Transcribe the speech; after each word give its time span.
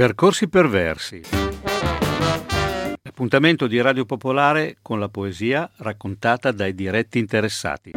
Percorsi 0.00 0.48
perversi. 0.48 1.20
Appuntamento 3.02 3.66
di 3.66 3.78
Radio 3.82 4.06
Popolare 4.06 4.78
con 4.80 4.98
la 4.98 5.10
poesia 5.10 5.70
raccontata 5.76 6.52
dai 6.52 6.74
diretti 6.74 7.18
interessati. 7.18 7.92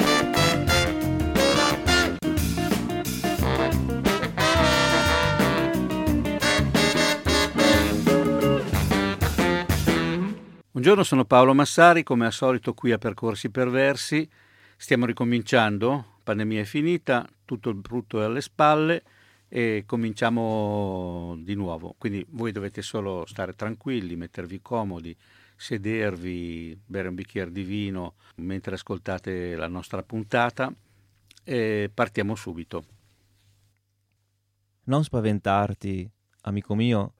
Buongiorno, 10.71 11.03
sono 11.03 11.23
Paolo 11.23 11.53
Massari, 11.53 12.03
come 12.03 12.25
al 12.25 12.33
solito 12.33 12.73
qui 12.73 12.91
a 12.91 12.97
Percorsi 12.97 13.49
Perversi. 13.49 14.29
Stiamo 14.75 15.05
ricominciando, 15.05 16.17
pandemia 16.21 16.59
è 16.59 16.65
finita, 16.65 17.25
tutto 17.45 17.69
il 17.69 17.75
brutto 17.75 18.19
è 18.19 18.25
alle 18.25 18.41
spalle 18.41 19.03
e 19.55 19.83
cominciamo 19.85 21.35
di 21.37 21.53
nuovo. 21.53 21.93
Quindi 21.99 22.25
voi 22.31 22.51
dovete 22.51 22.81
solo 22.81 23.23
stare 23.27 23.53
tranquilli, 23.53 24.15
mettervi 24.15 24.63
comodi, 24.63 25.15
sedervi, 25.55 26.75
bere 26.83 27.09
un 27.09 27.13
bicchiere 27.13 27.51
di 27.51 27.61
vino 27.61 28.15
mentre 28.37 28.73
ascoltate 28.73 29.55
la 29.55 29.67
nostra 29.67 30.01
puntata 30.01 30.73
e 31.43 31.91
partiamo 31.93 32.33
subito. 32.33 32.83
Non 34.85 35.03
spaventarti, 35.03 36.09
amico 36.41 36.73
mio, 36.73 37.13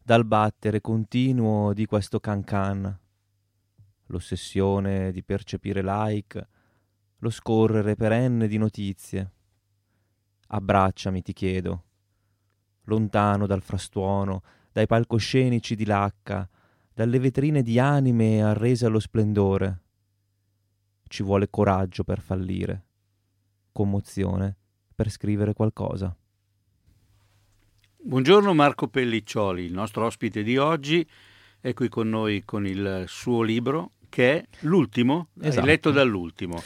dal 0.00 0.24
battere 0.24 0.80
continuo 0.80 1.72
di 1.72 1.86
questo 1.86 2.20
cancan, 2.20 3.00
l'ossessione 4.06 5.10
di 5.10 5.24
percepire 5.24 5.82
like, 5.82 6.48
lo 7.18 7.30
scorrere 7.30 7.96
perenne 7.96 8.46
di 8.46 8.58
notizie 8.58 9.32
Abbracciami, 10.54 11.22
ti 11.22 11.32
chiedo. 11.32 11.84
Lontano 12.84 13.46
dal 13.46 13.62
frastuono, 13.62 14.42
dai 14.70 14.86
palcoscenici 14.86 15.74
di 15.74 15.86
lacca, 15.86 16.48
dalle 16.92 17.18
vetrine 17.18 17.62
di 17.62 17.78
anime 17.78 18.42
arrese 18.42 18.86
allo 18.86 19.00
splendore. 19.00 19.80
Ci 21.08 21.22
vuole 21.22 21.48
coraggio 21.48 22.04
per 22.04 22.20
fallire, 22.20 22.84
commozione 23.72 24.56
per 24.94 25.10
scrivere 25.10 25.54
qualcosa. 25.54 26.14
Buongiorno 28.04 28.52
Marco 28.52 28.88
Pelliccioli, 28.88 29.64
il 29.64 29.72
nostro 29.72 30.04
ospite 30.04 30.42
di 30.42 30.58
oggi 30.58 31.06
è 31.60 31.72
qui 31.72 31.88
con 31.88 32.08
noi 32.08 32.44
con 32.44 32.66
il 32.66 33.04
suo 33.06 33.42
libro 33.42 33.92
che 34.08 34.38
è 34.38 34.46
l'ultimo, 34.60 35.28
esatto. 35.40 35.64
letto 35.64 35.90
dall'ultimo. 35.90 36.60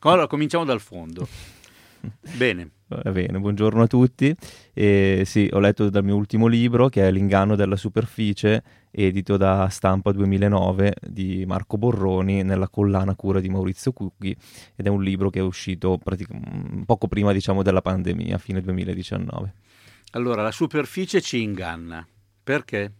Allora 0.00 0.26
cominciamo 0.26 0.64
dal 0.64 0.80
fondo. 0.80 1.26
Bene. 2.36 2.70
Va 3.02 3.10
bene, 3.10 3.38
buongiorno 3.38 3.82
a 3.82 3.86
tutti. 3.86 4.34
E 4.72 5.22
sì, 5.24 5.48
ho 5.52 5.58
letto 5.58 5.88
dal 5.90 6.04
mio 6.04 6.16
ultimo 6.16 6.46
libro 6.46 6.88
che 6.88 7.06
è 7.06 7.10
L'inganno 7.10 7.56
della 7.56 7.76
superficie, 7.76 8.62
edito 8.90 9.36
da 9.36 9.68
Stampa 9.68 10.12
2009 10.12 10.94
di 11.00 11.44
Marco 11.46 11.78
Borroni 11.78 12.42
nella 12.42 12.68
collana 12.68 13.14
cura 13.14 13.40
di 13.40 13.48
Maurizio 13.48 13.92
Cucchi 13.92 14.36
ed 14.74 14.86
è 14.86 14.88
un 14.88 15.02
libro 15.02 15.30
che 15.30 15.38
è 15.38 15.42
uscito 15.42 15.98
pratic- 15.98 16.84
poco 16.84 17.08
prima 17.08 17.32
diciamo 17.32 17.62
della 17.62 17.82
pandemia, 17.82 18.38
fine 18.38 18.60
2019. 18.60 19.54
Allora, 20.12 20.42
la 20.42 20.52
superficie 20.52 21.20
ci 21.20 21.42
inganna. 21.42 22.06
Perché? 22.44 22.92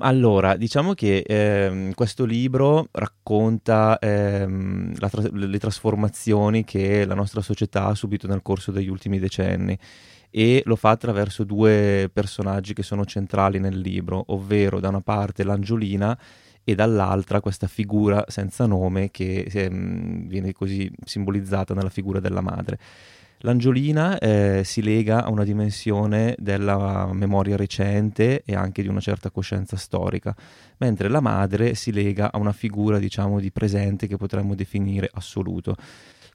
Allora, 0.00 0.56
diciamo 0.56 0.92
che 0.92 1.24
ehm, 1.26 1.94
questo 1.94 2.26
libro 2.26 2.88
racconta 2.92 3.98
ehm, 3.98 4.92
tra- 4.94 5.22
le 5.32 5.58
trasformazioni 5.58 6.64
che 6.64 7.06
la 7.06 7.14
nostra 7.14 7.40
società 7.40 7.86
ha 7.86 7.94
subito 7.94 8.26
nel 8.26 8.42
corso 8.42 8.70
degli 8.72 8.88
ultimi 8.88 9.18
decenni 9.18 9.78
e 10.30 10.62
lo 10.66 10.76
fa 10.76 10.90
attraverso 10.90 11.44
due 11.44 12.10
personaggi 12.12 12.74
che 12.74 12.82
sono 12.82 13.06
centrali 13.06 13.58
nel 13.58 13.78
libro, 13.78 14.22
ovvero 14.28 14.80
da 14.80 14.88
una 14.88 15.00
parte 15.00 15.44
l'Angiolina 15.44 16.18
e 16.62 16.74
dall'altra 16.74 17.40
questa 17.40 17.66
figura 17.66 18.22
senza 18.28 18.66
nome 18.66 19.10
che 19.10 19.48
ehm, 19.50 20.26
viene 20.26 20.52
così 20.52 20.90
simbolizzata 21.04 21.72
nella 21.72 21.88
figura 21.88 22.20
della 22.20 22.42
madre. 22.42 22.78
L'angiolina 23.40 24.18
eh, 24.18 24.62
si 24.64 24.82
lega 24.82 25.24
a 25.24 25.30
una 25.30 25.44
dimensione 25.44 26.34
della 26.38 27.10
memoria 27.12 27.56
recente 27.56 28.42
e 28.44 28.54
anche 28.54 28.82
di 28.82 28.88
una 28.88 29.00
certa 29.00 29.30
coscienza 29.30 29.76
storica, 29.76 30.34
mentre 30.78 31.08
la 31.08 31.20
madre 31.20 31.74
si 31.74 31.92
lega 31.92 32.32
a 32.32 32.38
una 32.38 32.52
figura, 32.52 32.98
diciamo, 32.98 33.38
di 33.38 33.50
presente 33.50 34.06
che 34.06 34.16
potremmo 34.16 34.54
definire 34.54 35.10
assoluto. 35.12 35.76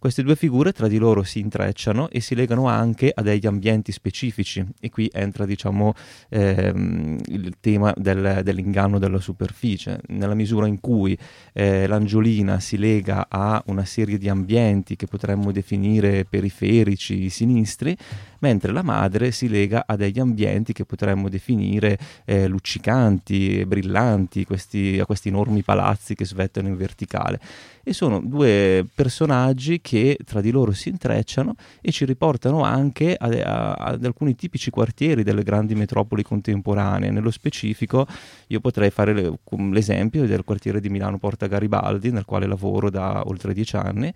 Queste 0.02 0.24
due 0.24 0.36
figure 0.36 0.72
tra 0.72 0.88
di 0.88 0.98
loro 0.98 1.22
si 1.22 1.38
intrecciano 1.38 2.10
e 2.10 2.22
si 2.22 2.34
legano 2.34 2.68
anche 2.68 3.12
a 3.14 3.22
degli 3.22 3.46
ambienti 3.46 3.92
specifici. 3.92 4.66
E 4.80 4.90
qui 4.90 5.08
entra 5.14 5.46
diciamo 5.46 5.94
ehm, 6.30 7.20
il 7.28 7.58
tema 7.60 7.94
del, 7.96 8.42
dell'inganno 8.44 8.98
della 8.98 9.20
superficie, 9.20 10.00
nella 10.08 10.34
misura 10.34 10.66
in 10.66 10.80
cui 10.80 11.16
eh, 11.54 11.86
l'angiolina 11.86 12.60
si 12.60 12.80
lega 12.80 13.28
a 13.30 13.62
una 13.68 13.86
serie 13.86 14.18
di 14.18 14.28
ambienti 14.28 14.96
che 14.96 15.06
potremmo 15.06 15.52
definire 15.52 16.26
periferici, 16.26 17.30
sinistri, 17.30 17.96
mentre 18.42 18.72
la 18.72 18.84
madre 18.84 19.32
si 19.32 19.48
lega 19.48 19.84
a 19.86 19.96
degli 19.96 20.20
ambienti 20.20 20.74
che 20.74 20.86
potremmo 20.86 21.30
definire 21.30 21.98
eh, 22.26 22.48
luccicanti, 22.48 23.64
brillanti, 23.66 24.46
questi, 24.46 25.00
a 25.00 25.06
questi 25.06 25.30
enormi 25.30 25.64
palazzi 25.64 26.16
che 26.16 26.26
svettano 26.26 26.68
in 26.68 26.76
verticale. 26.76 27.40
E 27.84 27.94
sono 27.94 28.20
due 28.20 28.86
personaggi 28.94 29.82
che 29.82 30.18
tra 30.24 30.40
di 30.40 30.52
loro 30.52 30.72
si 30.72 30.90
intrecciano 30.90 31.56
e 31.82 31.92
ci 31.92 32.06
riportano 32.06 32.64
anche 32.64 33.16
a, 33.16 33.28
a, 33.28 33.74
ad 33.74 34.06
alcuni 34.06 34.36
tipici 34.36 34.70
quartieri 34.70 35.24
delle 35.24 35.44
grandi 35.44 35.74
metropoli 35.74 36.24
contemporanee. 36.24 37.10
Nello 37.10 37.32
specifico 37.32 38.06
io 38.48 38.60
potrei 38.60 38.92
fare 38.92 39.14
le, 39.14 39.40
l'esempio 39.72 40.26
del 40.28 40.44
quartiere 40.44 40.80
di 40.80 40.90
Milano 40.90 41.18
Porta 41.18 41.48
Garibaldi, 41.48 42.12
nel 42.12 42.26
quale 42.26 42.46
lavoro 42.46 42.90
da 42.90 43.24
oltre 43.26 43.54
dieci 43.54 43.76
anni 43.76 44.14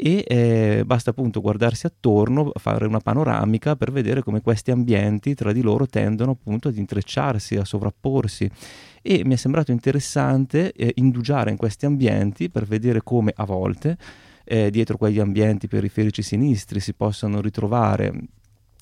e 0.00 0.24
eh, 0.28 0.82
basta 0.86 1.10
appunto 1.10 1.40
guardarsi 1.40 1.86
attorno, 1.86 2.52
fare 2.54 2.86
una 2.86 3.00
panoramica 3.00 3.74
per 3.74 3.90
vedere 3.90 4.22
come 4.22 4.40
questi 4.40 4.70
ambienti 4.70 5.34
tra 5.34 5.52
di 5.52 5.60
loro 5.60 5.88
tendono 5.88 6.30
appunto 6.30 6.68
ad 6.68 6.76
intrecciarsi, 6.76 7.56
a 7.56 7.64
sovrapporsi. 7.64 8.48
E 9.02 9.22
mi 9.24 9.34
è 9.34 9.36
sembrato 9.36 9.72
interessante 9.72 10.70
eh, 10.70 10.92
indugiare 10.96 11.50
in 11.50 11.56
questi 11.56 11.84
ambienti 11.84 12.48
per 12.48 12.64
vedere 12.64 13.02
come 13.02 13.32
a 13.34 13.44
volte 13.44 13.96
eh, 14.44 14.70
dietro 14.70 14.96
quegli 14.96 15.18
ambienti 15.18 15.66
periferici 15.66 16.22
sinistri 16.22 16.78
si 16.78 16.94
possano 16.94 17.40
ritrovare 17.40 18.12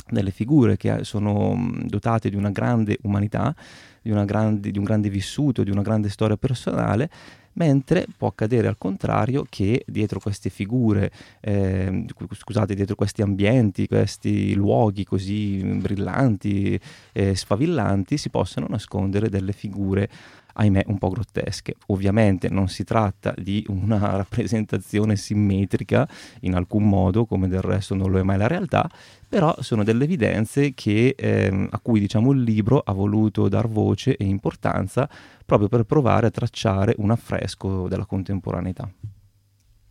delle 0.08 0.30
figure 0.30 0.76
che 0.76 1.02
sono 1.04 1.78
dotate 1.84 2.28
di 2.28 2.36
una 2.36 2.50
grande 2.50 2.98
umanità, 3.04 3.56
di, 4.02 4.10
una 4.10 4.26
grande, 4.26 4.70
di 4.70 4.76
un 4.76 4.84
grande 4.84 5.08
vissuto, 5.08 5.64
di 5.64 5.70
una 5.70 5.82
grande 5.82 6.10
storia 6.10 6.36
personale 6.36 7.08
mentre 7.56 8.06
può 8.16 8.28
accadere 8.28 8.68
al 8.68 8.78
contrario 8.78 9.44
che 9.48 9.84
dietro 9.86 10.20
queste 10.20 10.50
figure, 10.50 11.10
eh, 11.40 12.04
scusate, 12.32 12.74
dietro 12.74 12.94
questi 12.94 13.22
ambienti, 13.22 13.86
questi 13.86 14.54
luoghi 14.54 15.04
così 15.04 15.62
brillanti 15.62 16.78
e 17.12 17.34
sfavillanti 17.34 18.16
si 18.16 18.30
possano 18.30 18.66
nascondere 18.68 19.28
delle 19.28 19.52
figure 19.52 20.08
ahimè 20.56 20.84
un 20.86 20.98
po' 20.98 21.08
grottesche. 21.08 21.76
Ovviamente 21.86 22.48
non 22.48 22.68
si 22.68 22.84
tratta 22.84 23.34
di 23.36 23.64
una 23.68 23.98
rappresentazione 24.16 25.16
simmetrica 25.16 26.08
in 26.40 26.54
alcun 26.54 26.88
modo, 26.88 27.26
come 27.26 27.48
del 27.48 27.60
resto 27.60 27.94
non 27.94 28.10
lo 28.10 28.18
è 28.18 28.22
mai 28.22 28.38
la 28.38 28.46
realtà, 28.46 28.90
però 29.28 29.54
sono 29.60 29.84
delle 29.84 30.04
evidenze 30.04 30.74
che, 30.74 31.14
eh, 31.16 31.68
a 31.70 31.78
cui 31.80 32.00
diciamo, 32.00 32.32
il 32.32 32.42
libro 32.42 32.80
ha 32.80 32.92
voluto 32.92 33.48
dar 33.48 33.68
voce 33.68 34.16
e 34.16 34.24
importanza 34.24 35.08
proprio 35.44 35.68
per 35.68 35.84
provare 35.84 36.26
a 36.26 36.30
tracciare 36.30 36.94
un 36.98 37.10
affresco 37.10 37.88
della 37.88 38.06
contemporaneità. 38.06 38.90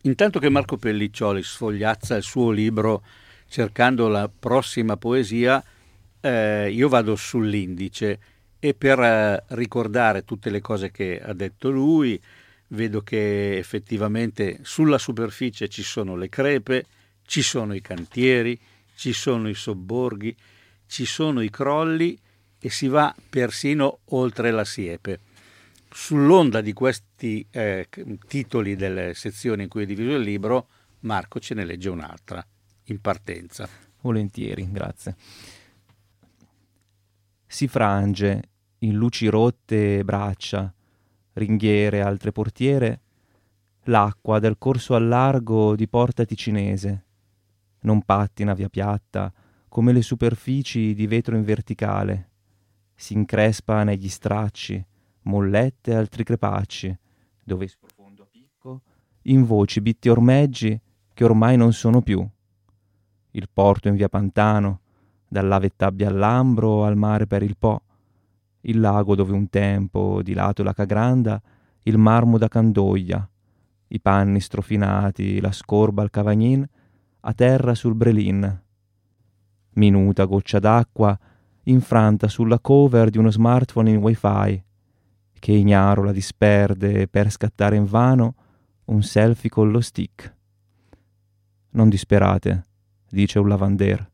Intanto 0.02 0.38
che 0.38 0.48
Marco 0.48 0.76
Pelliccioli 0.76 1.42
sfogliazza 1.42 2.14
il 2.16 2.22
suo 2.22 2.50
libro 2.50 3.02
cercando 3.48 4.08
la 4.08 4.28
prossima 4.28 4.96
poesia, 4.96 5.62
eh, 6.20 6.70
io 6.70 6.88
vado 6.88 7.16
sull'indice 7.16 8.18
e 8.58 8.74
per 8.74 8.98
eh, 9.00 9.44
ricordare 9.48 10.24
tutte 10.24 10.50
le 10.50 10.60
cose 10.60 10.90
che 10.90 11.20
ha 11.22 11.32
detto 11.32 11.70
lui, 11.70 12.20
vedo 12.68 13.02
che 13.02 13.56
effettivamente 13.56 14.58
sulla 14.62 14.98
superficie 14.98 15.68
ci 15.68 15.82
sono 15.82 16.16
le 16.16 16.28
crepe, 16.28 16.86
ci 17.24 17.42
sono 17.42 17.74
i 17.74 17.80
cantieri, 17.80 18.58
ci 18.94 19.12
sono 19.12 19.48
i 19.48 19.54
sobborghi, 19.54 20.34
ci 20.86 21.04
sono 21.04 21.40
i 21.42 21.50
crolli 21.50 22.18
e 22.58 22.70
si 22.70 22.88
va 22.88 23.14
persino 23.28 24.00
oltre 24.06 24.50
la 24.50 24.64
siepe. 24.64 25.20
Sull'onda 25.88 26.60
di 26.60 26.72
questi 26.72 27.46
eh, 27.50 27.88
titoli 28.26 28.76
delle 28.76 29.14
sezioni 29.14 29.64
in 29.64 29.68
cui 29.68 29.84
è 29.84 29.86
diviso 29.86 30.16
il 30.16 30.22
libro, 30.22 30.68
Marco 31.00 31.38
ce 31.38 31.54
ne 31.54 31.64
legge 31.64 31.88
un'altra 31.88 32.44
in 32.84 33.00
partenza. 33.00 33.68
Volentieri, 34.00 34.70
grazie. 34.70 35.14
Si 37.56 37.68
frange 37.68 38.50
in 38.80 38.96
luci 38.96 39.28
rotte 39.28 40.04
braccia, 40.04 40.70
ringhiere, 41.32 42.02
altre 42.02 42.30
portiere, 42.30 43.00
l'acqua 43.84 44.38
del 44.40 44.58
corso 44.58 44.94
al 44.94 45.08
largo 45.08 45.74
di 45.74 45.88
Porta 45.88 46.26
Ticinese. 46.26 47.04
Non 47.80 48.02
pattina 48.02 48.52
via 48.52 48.68
piatta, 48.68 49.32
come 49.68 49.92
le 49.92 50.02
superfici 50.02 50.92
di 50.92 51.06
vetro 51.06 51.34
in 51.34 51.44
verticale. 51.44 52.28
Si 52.94 53.14
increspa 53.14 53.84
negli 53.84 54.10
stracci, 54.10 54.86
mollette 55.22 55.92
e 55.92 55.94
altri 55.94 56.24
crepacci, 56.24 56.94
dove 57.42 57.68
sprofondo 57.68 58.24
a 58.24 58.26
picco, 58.30 58.82
in 59.22 59.46
voci 59.46 59.80
bitti 59.80 60.10
ormeggi 60.10 60.78
che 61.14 61.24
ormai 61.24 61.56
non 61.56 61.72
sono 61.72 62.02
più. 62.02 62.22
Il 63.30 63.48
porto 63.50 63.88
in 63.88 63.94
via 63.94 64.10
Pantano, 64.10 64.80
dall'Ave 65.28 65.72
Tabbia 65.76 66.08
all'Ambro 66.08 66.84
al 66.84 66.96
mare 66.96 67.26
per 67.26 67.42
il 67.42 67.56
Po, 67.56 67.82
il 68.62 68.80
lago 68.80 69.14
dove 69.14 69.32
un 69.32 69.48
tempo, 69.48 70.22
di 70.22 70.34
lato 70.34 70.62
la 70.62 70.72
Cagranda, 70.72 71.40
il 71.82 71.98
marmo 71.98 72.38
da 72.38 72.48
Candoglia, 72.48 73.28
i 73.88 74.00
panni 74.00 74.40
strofinati, 74.40 75.40
la 75.40 75.52
scorba 75.52 76.02
al 76.02 76.10
Cavagnin, 76.10 76.66
a 77.20 77.32
terra 77.32 77.74
sul 77.74 77.94
Brelin. 77.94 78.62
Minuta 79.74 80.24
goccia 80.24 80.58
d'acqua 80.58 81.18
infranta 81.64 82.28
sulla 82.28 82.58
cover 82.60 83.10
di 83.10 83.18
uno 83.18 83.30
smartphone 83.30 83.90
in 83.90 83.96
wifi, 83.98 84.64
che 85.38 85.52
ignaro 85.52 86.02
la 86.02 86.12
disperde 86.12 87.08
per 87.08 87.30
scattare 87.30 87.76
invano 87.76 88.34
un 88.86 89.02
selfie 89.02 89.50
con 89.50 89.70
lo 89.70 89.80
stick. 89.80 90.34
Non 91.70 91.88
disperate, 91.88 92.66
dice 93.08 93.38
un 93.38 93.48
lavander. 93.48 94.10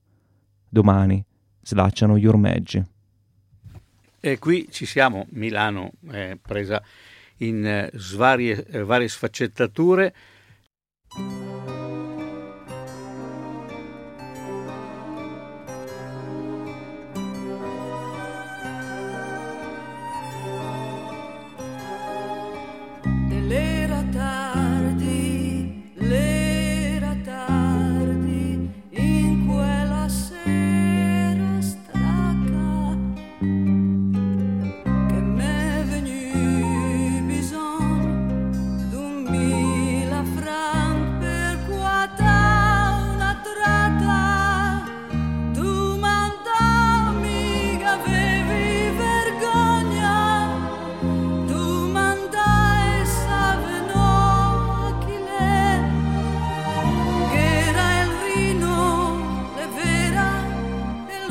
Domani 0.75 1.23
slacciano 1.61 2.17
gli 2.17 2.25
ormeggi. 2.25 2.83
E 4.21 4.39
qui 4.39 4.69
ci 4.71 4.87
siamo, 4.87 5.27
Milano 5.33 5.93
è 6.11 6.39
presa 6.41 6.83
in 7.39 7.63
eh, 7.67 7.91
varie, 8.15 8.65
eh, 8.65 8.83
varie 8.83 9.07
sfaccettature. 9.07 10.15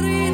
río. 0.01 0.30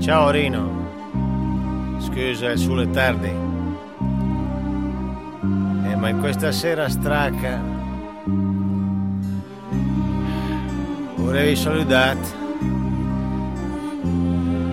Ciao 0.00 0.30
Rino, 0.30 1.98
scusa 1.98 2.52
il 2.52 2.58
sole 2.58 2.88
tardi. 2.88 3.28
Eh, 3.28 3.34
ma 5.94 6.08
in 6.08 6.20
questa 6.20 6.50
sera 6.52 6.88
stracca 6.88 7.60
volevi 11.16 11.54
salutare. 11.54 12.18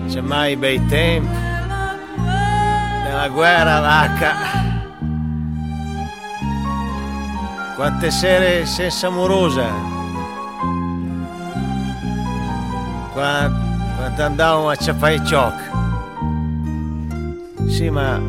C'è 0.08 0.22
mai 0.22 0.56
bei 0.56 0.82
tempi 0.86 1.28
nella 3.04 3.28
guerra 3.28 3.80
vacca. 3.80 4.32
Quante 7.74 8.10
sere 8.10 8.64
senza 8.64 9.08
amorosa. 9.08 9.66
Quante 13.12 13.55
quando 14.06 14.22
andavamo 14.22 14.68
a 14.68 14.76
Ciapai 14.76 15.24
Cioc. 15.26 15.54
Sì, 17.66 17.90
ma... 17.90 18.20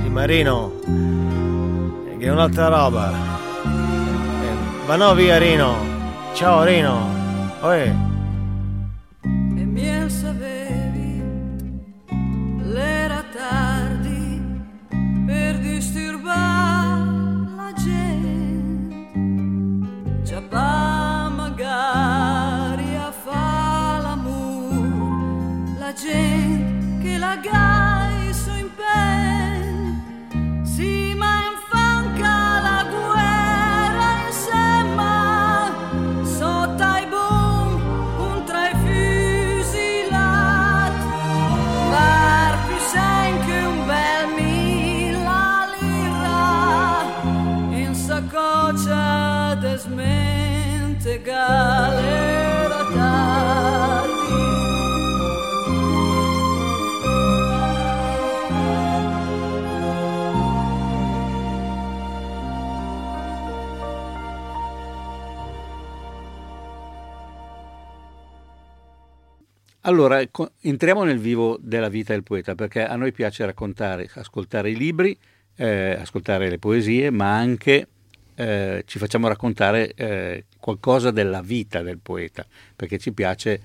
Sì, 0.00 0.08
Marino, 0.08 0.80
è 2.18 2.28
un'altra 2.30 2.68
roba. 2.68 3.12
Eh, 3.62 4.86
ma 4.86 4.96
no, 4.96 5.14
via 5.14 5.36
Rino. 5.36 5.74
Ciao 6.32 6.64
Rino. 6.64 7.06
Oi. 7.60 8.05
God. 27.42 27.75
Allora, 69.86 70.20
entriamo 70.62 71.04
nel 71.04 71.20
vivo 71.20 71.58
della 71.60 71.88
vita 71.88 72.12
del 72.12 72.24
poeta, 72.24 72.56
perché 72.56 72.84
a 72.84 72.96
noi 72.96 73.12
piace 73.12 73.46
raccontare, 73.46 74.10
ascoltare 74.14 74.70
i 74.70 74.76
libri, 74.76 75.16
eh, 75.54 75.92
ascoltare 75.92 76.48
le 76.50 76.58
poesie, 76.58 77.10
ma 77.10 77.36
anche 77.36 77.86
eh, 78.34 78.82
ci 78.84 78.98
facciamo 78.98 79.28
raccontare 79.28 79.94
eh, 79.94 80.46
qualcosa 80.58 81.12
della 81.12 81.40
vita 81.40 81.82
del 81.82 82.00
poeta, 82.00 82.44
perché 82.74 82.98
ci 82.98 83.12
piace 83.12 83.62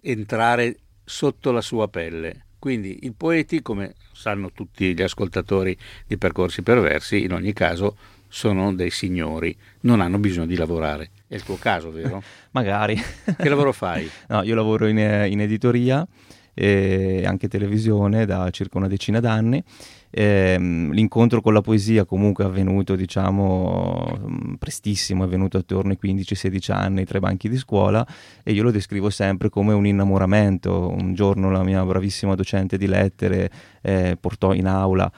entrare 0.00 0.76
sotto 1.04 1.52
la 1.52 1.60
sua 1.60 1.86
pelle. 1.88 2.46
Quindi 2.58 3.00
i 3.02 3.12
poeti, 3.12 3.60
come 3.60 3.96
sanno 4.12 4.52
tutti 4.52 4.94
gli 4.94 5.02
ascoltatori 5.02 5.76
di 6.06 6.16
Percorsi 6.16 6.62
Perversi, 6.62 7.24
in 7.24 7.34
ogni 7.34 7.52
caso 7.52 7.94
sono 8.26 8.72
dei 8.72 8.90
signori, 8.90 9.54
non 9.80 10.00
hanno 10.00 10.16
bisogno 10.16 10.46
di 10.46 10.56
lavorare. 10.56 11.10
È 11.30 11.36
il 11.36 11.44
tuo 11.44 11.54
caso, 11.54 11.92
vero? 11.92 12.20
Magari. 12.50 13.00
Che 13.36 13.48
lavoro 13.48 13.70
fai? 13.70 14.10
no, 14.26 14.42
io 14.42 14.56
lavoro 14.56 14.88
in, 14.88 14.98
in 14.98 15.40
editoria 15.40 16.04
e 16.52 17.22
anche 17.24 17.46
televisione 17.46 18.26
da 18.26 18.50
circa 18.50 18.78
una 18.78 18.88
decina 18.88 19.20
d'anni. 19.20 19.62
Eh, 20.10 20.56
l'incontro 20.58 21.40
con 21.40 21.52
la 21.52 21.60
poesia 21.60 22.04
comunque 22.04 22.42
è 22.42 22.48
avvenuto 22.48 22.96
diciamo 22.96 24.56
prestissimo, 24.58 25.22
è 25.22 25.26
avvenuto 25.26 25.56
attorno 25.56 25.92
ai 25.92 25.98
15-16 26.02 26.72
anni 26.72 27.04
tra 27.04 27.18
i 27.18 27.20
banchi 27.20 27.48
di 27.48 27.58
scuola 27.58 28.04
e 28.42 28.50
io 28.50 28.64
lo 28.64 28.72
descrivo 28.72 29.08
sempre 29.08 29.50
come 29.50 29.72
un 29.72 29.86
innamoramento. 29.86 30.88
Un 30.88 31.14
giorno 31.14 31.48
la 31.52 31.62
mia 31.62 31.84
bravissima 31.84 32.34
docente 32.34 32.76
di 32.76 32.88
lettere 32.88 33.52
eh, 33.82 34.16
portò 34.18 34.52
in 34.52 34.66
aula 34.66 35.08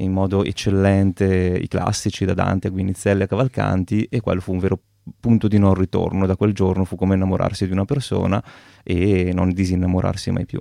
in 0.00 0.12
modo 0.12 0.44
eccellente 0.44 1.58
i 1.58 1.66
classici 1.66 2.26
da 2.26 2.34
Dante 2.34 2.66
a 2.66 2.70
Guinizelli 2.70 3.22
a 3.22 3.26
Cavalcanti 3.26 4.06
e 4.10 4.20
quello 4.20 4.42
fu 4.42 4.52
un 4.52 4.58
vero 4.58 4.78
punto 5.18 5.48
di 5.48 5.58
non 5.58 5.74
ritorno. 5.74 6.26
Da 6.26 6.36
quel 6.36 6.52
giorno 6.52 6.84
fu 6.84 6.96
come 6.96 7.14
innamorarsi 7.14 7.66
di 7.66 7.72
una 7.72 7.84
persona 7.84 8.42
e 8.82 9.32
non 9.32 9.52
disinnamorarsi 9.52 10.30
mai 10.30 10.46
più. 10.46 10.60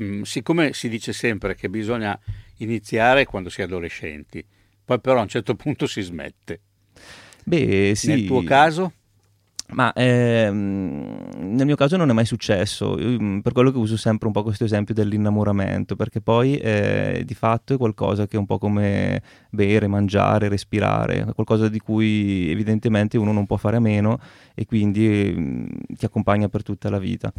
Mm, 0.00 0.22
siccome 0.22 0.72
si 0.72 0.88
dice 0.88 1.12
sempre 1.12 1.54
che 1.54 1.70
bisogna 1.70 2.18
iniziare 2.58 3.24
quando 3.24 3.48
si 3.48 3.60
è 3.60 3.64
adolescenti, 3.64 4.44
poi 4.84 5.00
però 5.00 5.18
a 5.18 5.22
un 5.22 5.28
certo 5.28 5.54
punto 5.54 5.86
si 5.86 6.02
smette. 6.02 6.60
Beh, 7.44 7.92
sì. 7.94 8.08
Nel 8.08 8.24
tuo 8.26 8.42
caso? 8.42 8.92
Ma 9.68 9.92
ehm, 9.92 11.28
nel 11.38 11.66
mio 11.66 11.74
caso 11.74 11.96
non 11.96 12.08
è 12.08 12.12
mai 12.12 12.24
successo, 12.24 12.98
Io, 12.98 13.20
mm, 13.20 13.40
per 13.40 13.52
quello 13.52 13.72
che 13.72 13.78
uso 13.78 13.96
sempre 13.96 14.28
un 14.28 14.32
po' 14.32 14.44
questo 14.44 14.64
esempio 14.64 14.94
dell'innamoramento, 14.94 15.96
perché 15.96 16.20
poi 16.20 16.56
eh, 16.56 17.22
di 17.26 17.34
fatto 17.34 17.74
è 17.74 17.76
qualcosa 17.76 18.26
che 18.26 18.36
è 18.36 18.38
un 18.38 18.46
po' 18.46 18.58
come 18.58 19.20
bere, 19.50 19.88
mangiare, 19.88 20.48
respirare, 20.48 21.26
qualcosa 21.34 21.68
di 21.68 21.80
cui 21.80 22.48
evidentemente 22.50 23.18
uno 23.18 23.32
non 23.32 23.46
può 23.46 23.56
fare 23.56 23.76
a 23.76 23.80
meno 23.80 24.20
e 24.54 24.66
quindi 24.66 25.06
eh, 25.06 25.68
ti 25.96 26.04
accompagna 26.04 26.48
per 26.48 26.62
tutta 26.62 26.88
la 26.88 26.98
vita. 26.98 27.32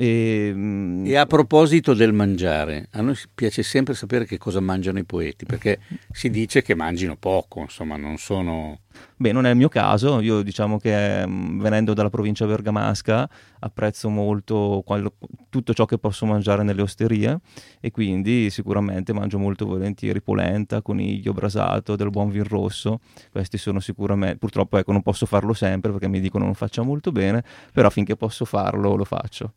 E, 0.00 0.50
ehm, 0.50 1.02
e, 1.04 1.16
a 1.16 1.26
proposito 1.26 1.92
del 1.92 2.12
mangiare, 2.12 2.86
a 2.92 3.00
noi 3.00 3.16
piace 3.34 3.64
sempre 3.64 3.94
sapere 3.94 4.26
che 4.26 4.38
cosa 4.38 4.60
mangiano 4.60 5.00
i 5.00 5.04
poeti, 5.04 5.44
perché 5.44 5.80
si 6.12 6.30
dice 6.30 6.62
che 6.62 6.76
mangino 6.76 7.16
poco, 7.16 7.60
insomma, 7.60 7.96
non 7.96 8.16
sono... 8.16 8.78
Beh, 9.16 9.32
non 9.32 9.46
è 9.46 9.50
il 9.50 9.56
mio 9.56 9.68
caso, 9.68 10.20
io 10.20 10.42
diciamo 10.42 10.78
che 10.78 11.26
mm, 11.26 11.60
venendo 11.60 11.94
dalla 11.94 12.10
provincia 12.10 12.46
bergamasca 12.46 13.28
apprezzo 13.60 14.08
molto 14.08 14.82
qual- 14.84 15.12
tutto 15.48 15.74
ciò 15.74 15.84
che 15.84 15.98
posso 15.98 16.24
mangiare 16.26 16.62
nelle 16.62 16.82
osterie 16.82 17.40
e 17.80 17.90
quindi 17.90 18.50
sicuramente 18.50 19.12
mangio 19.12 19.38
molto 19.38 19.66
volentieri 19.66 20.22
polenta, 20.22 20.82
coniglio, 20.82 21.32
brasato, 21.32 21.96
del 21.96 22.10
buon 22.10 22.30
vin 22.30 22.44
rosso, 22.44 23.00
questi 23.30 23.58
sono 23.58 23.80
sicuramente, 23.80 24.36
purtroppo 24.36 24.78
ecco 24.78 24.92
non 24.92 25.02
posso 25.02 25.26
farlo 25.26 25.52
sempre 25.52 25.90
perché 25.90 26.08
mi 26.08 26.20
dicono 26.20 26.44
non 26.44 26.54
faccia 26.54 26.82
molto 26.82 27.10
bene, 27.12 27.42
però 27.72 27.90
finché 27.90 28.16
posso 28.16 28.44
farlo 28.44 28.94
lo 28.94 29.04
faccio. 29.04 29.54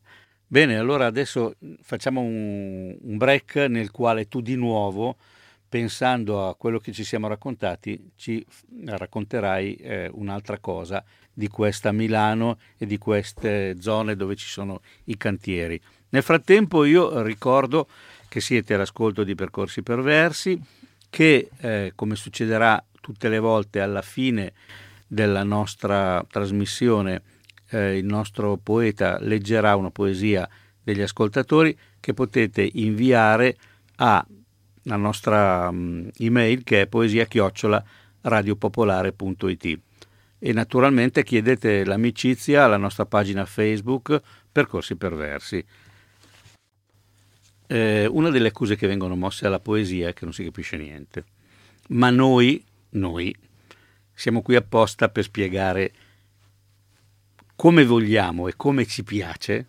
Bene, 0.52 0.78
allora 0.78 1.06
adesso 1.06 1.56
facciamo 1.82 2.20
un, 2.20 2.94
un, 3.00 3.18
break 3.18 3.56
nel 3.70 3.90
quale 3.90 4.28
tu 4.28 4.42
di 4.42 4.56
nuovo, 4.56 5.16
pensando 5.72 6.50
a 6.50 6.56
quello 6.56 6.80
che 6.80 6.92
ci 6.92 7.06
siamo 7.06 7.30
raccontati, 7.30 8.12
ci 8.18 8.46
racconterai 8.88 9.76
eh, 9.76 10.10
un'altra 10.12 10.60
cosa 10.60 11.02
di 11.32 11.48
questa 11.48 11.94
Milano 11.94 12.60
e 12.78 12.86
di 12.86 12.98
queste 12.98 13.78
zone 13.80 14.18
dove 14.18 14.36
ci 14.36 14.48
sono 14.48 14.82
i 15.06 15.16
cantieri. 15.16 15.80
Nel 16.10 16.24
frattempo 16.24 16.84
io 16.84 17.22
ricordo 17.22 17.88
che 18.28 18.42
siete 18.42 18.74
all'ascolto 18.74 19.24
di 19.24 19.34
Percorsi 19.34 19.82
Perversi, 19.82 20.62
che 21.10 21.50
eh, 21.62 21.94
come 21.96 22.18
succederà 22.18 22.84
tutte 23.00 23.30
le 23.30 23.40
volte 23.40 23.80
alla 23.80 24.02
fine 24.02 24.52
della 25.08 25.44
nostra 25.44 26.22
trasmissione 26.30 27.22
eh, 27.70 27.96
il 27.96 28.06
nostro 28.06 28.58
poeta 28.58 29.20
leggerà 29.22 29.78
una 29.78 29.90
poesia 29.90 30.50
degli 30.84 31.02
ascoltatori 31.02 31.78
che 32.02 32.14
potete 32.14 32.70
inviare 32.74 33.56
alla 34.86 34.96
nostra 34.96 35.70
um, 35.70 36.10
email 36.18 36.64
che 36.64 36.82
è 36.82 36.88
poesia 36.88 37.26
chiocciola 37.26 37.84
radiopopolare.it 38.22 39.80
e 40.44 40.54
naturalmente 40.54 41.24
chiedete 41.24 41.86
l'amicizia 41.86 42.64
alla 42.64 42.78
nostra 42.78 43.06
pagina 43.06 43.46
Facebook 43.46 44.20
Percorsi 44.52 44.96
Perversi. 44.96 45.64
Eh, 47.68 48.06
una 48.08 48.30
delle 48.32 48.48
accuse 48.48 48.76
che 48.76 48.88
vengono 48.88 49.16
mosse 49.16 49.46
alla 49.46 49.60
poesia 49.60 50.10
è 50.10 50.14
che 50.14 50.26
non 50.26 50.34
si 50.34 50.44
capisce 50.44 50.78
niente, 50.78 51.26
ma 51.90 52.10
noi, 52.10 52.64
noi 52.90 53.34
siamo 54.14 54.42
qui 54.42 54.56
apposta 54.56 55.10
per 55.10 55.24
spiegare 55.24 55.94
come 57.56 57.86
vogliamo 57.86 58.48
e 58.48 58.56
come 58.56 58.88
ci 58.88 59.04
piace 59.04 59.68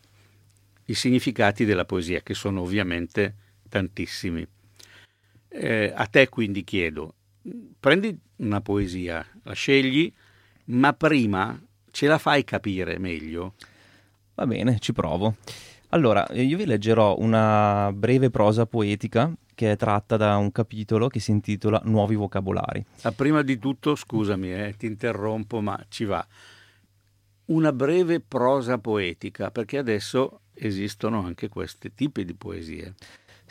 i 0.87 0.95
significati 0.95 1.67
della 1.67 1.85
poesia, 1.85 2.23
che 2.23 2.33
sono 2.33 2.63
ovviamente 2.63 3.35
tantissimi. 3.69 4.47
Eh, 5.53 5.93
a 5.95 6.07
te 6.07 6.29
quindi 6.29 6.65
chiedo, 6.65 7.15
prendi 7.79 8.19
una 8.37 8.61
poesia, 8.61 9.27
la 9.43 9.53
scegli, 9.53 10.13
ma 10.67 10.93
prima 10.95 11.61
ce 11.91 12.07
la 12.07 12.19
fai 12.19 12.43
capire 12.45 12.99
meglio? 12.99 13.55
Va 14.35 14.47
bene, 14.47 14.79
ci 14.79 14.93
provo. 14.93 15.37
Allora, 15.91 16.27
io 16.33 16.57
vi 16.57 16.65
leggerò 16.65 17.19
una 17.19 17.93
breve 17.93 18.31
prosa 18.31 18.65
poetica 18.65 19.31
che 19.55 19.73
è 19.73 19.77
tratta 19.77 20.17
da 20.17 20.37
un 20.39 20.51
capitolo 20.51 21.09
che 21.09 21.21
si 21.21 21.31
intitola 21.33 21.81
Nuovi 21.85 22.15
vocabolari. 22.15 22.85
Ah, 23.03 23.13
prima 23.13 23.43
di 23.43 23.59
tutto, 23.59 23.95
scusami, 23.95 24.55
eh, 24.55 24.75
ti 24.79 24.87
interrompo, 24.87 25.61
ma 25.61 25.79
ci 25.89 26.05
va 26.05 26.27
una 27.45 27.73
breve 27.73 28.21
prosa 28.21 28.79
poetica, 28.79 29.51
perché 29.51 29.77
adesso 29.77 30.41
esistono 30.55 31.25
anche 31.25 31.49
questi 31.49 31.93
tipi 31.95 32.25
di 32.25 32.35
poesie. 32.35 32.95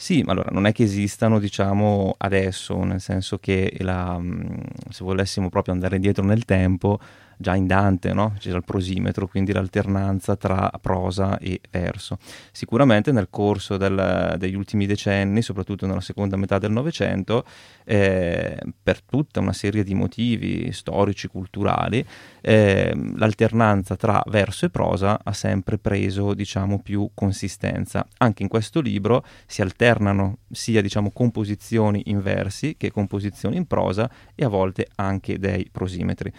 Sì, 0.03 0.23
ma 0.23 0.31
allora 0.31 0.49
non 0.51 0.65
è 0.65 0.71
che 0.71 0.81
esistano, 0.81 1.37
diciamo, 1.37 2.15
adesso, 2.17 2.83
nel 2.83 2.99
senso 2.99 3.37
che 3.37 3.71
la, 3.81 4.17
mm, 4.17 4.41
se 4.89 5.03
volessimo 5.03 5.47
proprio 5.49 5.75
andare 5.75 5.97
indietro 5.97 6.23
nel 6.25 6.43
tempo, 6.43 6.99
già 7.41 7.55
in 7.55 7.67
Dante 7.67 8.13
no? 8.13 8.35
c'era 8.39 8.57
il 8.57 8.63
prosimetro, 8.63 9.27
quindi 9.27 9.51
l'alternanza 9.51 10.35
tra 10.37 10.71
prosa 10.79 11.37
e 11.39 11.59
verso. 11.69 12.17
Sicuramente 12.51 13.11
nel 13.11 13.27
corso 13.29 13.75
del, 13.75 14.35
degli 14.37 14.55
ultimi 14.55 14.85
decenni, 14.85 15.41
soprattutto 15.41 15.85
nella 15.85 15.99
seconda 16.01 16.37
metà 16.37 16.57
del 16.57 16.71
Novecento, 16.71 17.43
eh, 17.83 18.57
per 18.81 19.01
tutta 19.01 19.39
una 19.39 19.53
serie 19.53 19.83
di 19.83 19.93
motivi 19.93 20.71
storici, 20.71 21.27
culturali, 21.27 22.05
eh, 22.41 22.93
l'alternanza 23.15 23.95
tra 23.95 24.21
verso 24.27 24.65
e 24.65 24.69
prosa 24.69 25.19
ha 25.23 25.33
sempre 25.33 25.77
preso 25.77 26.33
diciamo, 26.33 26.79
più 26.81 27.09
consistenza. 27.13 28.07
Anche 28.17 28.43
in 28.43 28.49
questo 28.49 28.79
libro 28.79 29.25
si 29.45 29.61
alternano 29.61 30.37
sia 30.49 30.81
diciamo, 30.81 31.11
composizioni 31.11 32.03
in 32.05 32.21
versi 32.21 32.75
che 32.77 32.91
composizioni 32.91 33.57
in 33.57 33.65
prosa 33.65 34.09
e 34.35 34.45
a 34.45 34.47
volte 34.47 34.87
anche 34.95 35.39
dei 35.39 35.67
prosimetri. 35.71 36.31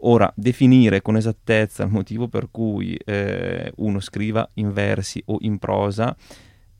Ora, 0.00 0.30
definire 0.36 1.00
con 1.00 1.16
esattezza 1.16 1.84
il 1.84 1.90
motivo 1.90 2.28
per 2.28 2.48
cui 2.50 2.94
eh, 2.96 3.72
uno 3.76 4.00
scriva 4.00 4.48
in 4.54 4.72
versi 4.72 5.22
o 5.26 5.38
in 5.40 5.58
prosa 5.58 6.14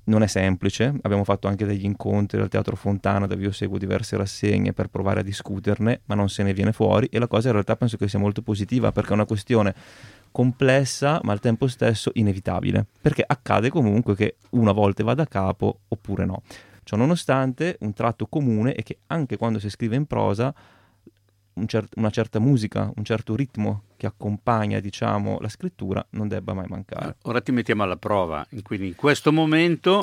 non 0.07 0.23
è 0.23 0.27
semplice, 0.27 0.95
abbiamo 1.03 1.25
fatto 1.25 1.49
anche 1.49 1.65
degli 1.65 1.85
incontri 1.85 2.41
al 2.41 2.49
Teatro 2.49 2.77
Fontana 2.77 3.27
dove 3.27 3.43
io 3.43 3.51
seguo 3.51 3.79
diverse 3.79 4.17
rassegne 4.17 4.73
per 4.73 4.89
provare 4.89 5.21
a 5.21 5.23
discuterne, 5.23 6.03
ma 6.05 6.15
non 6.15 6.29
se 6.29 6.43
ne 6.43 6.53
viene 6.53 6.73
fuori 6.73 7.09
e 7.11 7.19
la 7.19 7.27
cosa 7.27 7.49
in 7.49 7.55
realtà 7.55 7.75
penso 7.75 7.97
che 7.97 8.07
sia 8.07 8.19
molto 8.19 8.43
positiva 8.43 8.93
perché 8.93 9.11
è 9.11 9.15
una 9.15 9.25
questione 9.25 9.75
complessa 10.31 11.19
ma 11.25 11.33
al 11.33 11.41
tempo 11.41 11.67
stesso 11.67 12.11
inevitabile, 12.15 12.87
perché 13.01 13.25
accade 13.27 13.71
comunque 13.71 14.15
che 14.15 14.37
una 14.51 14.73
volta 14.73 15.03
vada 15.03 15.23
a 15.23 15.27
capo 15.27 15.81
oppure 15.89 16.25
no. 16.25 16.43
Ciò 16.85 16.95
nonostante 16.95 17.79
un 17.81 17.93
tratto 17.93 18.27
comune 18.27 18.75
è 18.75 18.85
che 18.85 18.99
anche 19.09 19.37
quando 19.37 19.59
si 19.59 19.69
scrive 19.69 19.97
in 19.97 20.07
prosa 20.07 20.55
un 21.57 21.67
cer- 21.67 21.89
una 21.97 22.11
certa 22.11 22.39
musica, 22.39 22.91
un 22.95 23.05
certo 23.05 23.35
ritmo 23.35 23.85
che 23.97 24.07
accompagna, 24.07 24.79
diciamo, 24.79 25.39
la 25.41 25.49
scrittura 25.49 26.05
non 26.11 26.29
debba 26.29 26.53
mai 26.53 26.67
mancare. 26.69 27.17
Ora 27.23 27.41
ti 27.41 27.53
mettiamo 27.53 27.83
alla 27.83 27.97
prova, 27.97 28.47
quindi 28.63 28.89
in 28.89 28.95
questo 28.95 29.33
momento 29.33 30.01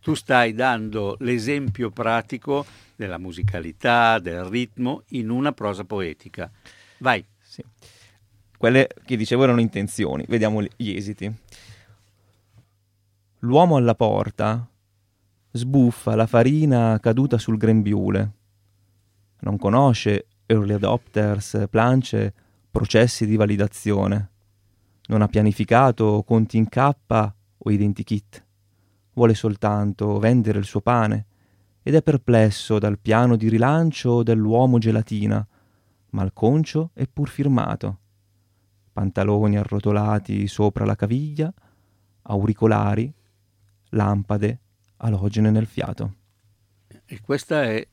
tu 0.00 0.14
stai 0.14 0.54
dando 0.54 1.16
l'esempio 1.20 1.90
pratico 1.90 2.64
della 2.94 3.18
musicalità, 3.18 4.18
del 4.20 4.44
ritmo 4.44 5.02
in 5.08 5.30
una 5.30 5.52
prosa 5.52 5.84
poetica. 5.84 6.50
Vai. 6.98 7.24
Sì. 7.40 7.64
Quelle 8.56 8.88
che 9.04 9.16
dicevo 9.16 9.42
erano 9.42 9.60
intenzioni, 9.60 10.24
vediamo 10.28 10.62
gli 10.62 10.94
esiti. 10.94 11.30
L'uomo 13.40 13.74
alla 13.74 13.96
porta 13.96 14.68
sbuffa 15.50 16.14
la 16.14 16.28
farina 16.28 16.96
caduta 17.00 17.38
sul 17.38 17.56
grembiule. 17.56 18.30
Non 19.40 19.58
conosce 19.58 20.26
early 20.46 20.74
adopters, 20.74 21.66
plance, 21.70 22.34
processi 22.70 23.26
di 23.26 23.36
validazione. 23.36 24.30
Non 25.06 25.22
ha 25.22 25.28
pianificato 25.28 26.22
conti 26.26 26.56
in 26.56 26.68
K 26.68 26.94
o 27.58 27.70
identikit. 27.70 28.44
Vuole 29.14 29.34
soltanto 29.34 30.18
vendere 30.18 30.58
il 30.58 30.64
suo 30.64 30.80
pane 30.80 31.26
ed 31.82 31.94
è 31.94 32.02
perplesso 32.02 32.78
dal 32.78 32.98
piano 32.98 33.36
di 33.36 33.48
rilancio 33.48 34.22
dell'uomo 34.22 34.78
gelatina, 34.78 35.46
malconcio 36.10 36.90
e 36.94 37.06
pur 37.06 37.28
firmato. 37.28 37.98
Pantaloni 38.92 39.56
arrotolati 39.56 40.46
sopra 40.46 40.84
la 40.84 40.94
caviglia, 40.94 41.52
auricolari, 42.22 43.12
lampade 43.90 44.60
alogene 44.98 45.50
nel 45.50 45.66
fiato. 45.66 46.14
E 47.04 47.20
questa 47.20 47.64
è 47.64 47.86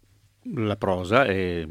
la 0.54 0.76
prosa 0.76 1.26
e 1.26 1.68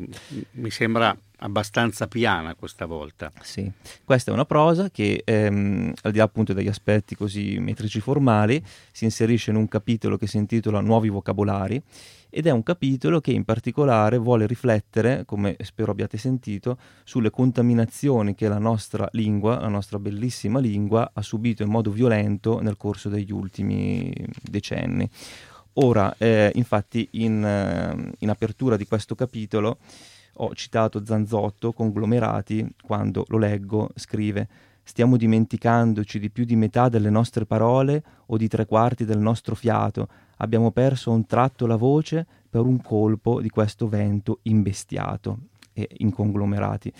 mi 0.52 0.70
sembra 0.70 1.16
abbastanza 1.38 2.06
piana 2.06 2.54
questa 2.54 2.86
volta. 2.86 3.32
Sì, 3.40 3.70
questa 4.04 4.30
è 4.30 4.34
una 4.34 4.44
prosa 4.44 4.90
che 4.90 5.22
ehm, 5.24 5.92
al 6.02 6.12
di 6.12 6.18
là 6.18 6.24
appunto 6.24 6.52
degli 6.52 6.68
aspetti 6.68 7.14
così 7.14 7.58
metrici 7.58 8.00
formali 8.00 8.62
si 8.92 9.04
inserisce 9.04 9.50
in 9.50 9.56
un 9.56 9.68
capitolo 9.68 10.16
che 10.16 10.26
si 10.26 10.36
intitola 10.36 10.80
Nuovi 10.80 11.08
vocabolari 11.08 11.82
ed 12.30 12.46
è 12.46 12.50
un 12.50 12.62
capitolo 12.62 13.20
che 13.20 13.30
in 13.30 13.44
particolare 13.44 14.18
vuole 14.18 14.46
riflettere, 14.46 15.24
come 15.24 15.56
spero 15.62 15.92
abbiate 15.92 16.18
sentito, 16.18 16.78
sulle 17.04 17.30
contaminazioni 17.30 18.34
che 18.34 18.48
la 18.48 18.58
nostra 18.58 19.08
lingua, 19.12 19.58
la 19.58 19.68
nostra 19.68 19.98
bellissima 19.98 20.58
lingua, 20.58 21.10
ha 21.14 21.22
subito 21.22 21.62
in 21.62 21.70
modo 21.70 21.90
violento 21.90 22.60
nel 22.60 22.76
corso 22.76 23.08
degli 23.08 23.32
ultimi 23.32 24.12
decenni. 24.42 25.08
Ora, 25.80 26.14
eh, 26.18 26.50
infatti, 26.54 27.08
in, 27.12 27.44
eh, 27.44 28.12
in, 28.18 28.30
apertura 28.30 28.76
di 28.76 28.86
questo 28.86 29.14
capitolo 29.14 29.78
ho 30.40 30.54
citato 30.54 31.04
Zanzotto, 31.04 31.72
Conglomerati, 31.72 32.74
quando 32.82 33.24
lo 33.28 33.38
leggo, 33.38 33.90
scrive 33.94 34.48
Stiamo 34.88 35.18
dimenticandoci 35.18 36.18
di 36.18 36.30
più 36.30 36.46
di 36.46 36.56
metà 36.56 36.88
delle 36.88 37.10
nostre 37.10 37.44
parole 37.44 38.02
o 38.28 38.38
di 38.38 38.48
tre 38.48 38.64
quarti 38.64 39.04
del 39.04 39.18
nostro 39.18 39.54
fiato. 39.54 40.08
Abbiamo 40.38 40.70
perso 40.70 41.10
un 41.10 41.26
tratto 41.26 41.66
la 41.66 41.76
voce 41.76 42.26
per 42.48 42.62
un 42.62 42.80
colpo 42.80 43.42
di 43.42 43.50
questo 43.50 43.86
vento 43.86 44.38
imbestiato 44.44 45.40
e 45.74 45.86
in 45.98 46.10
conglomerati. 46.10 46.90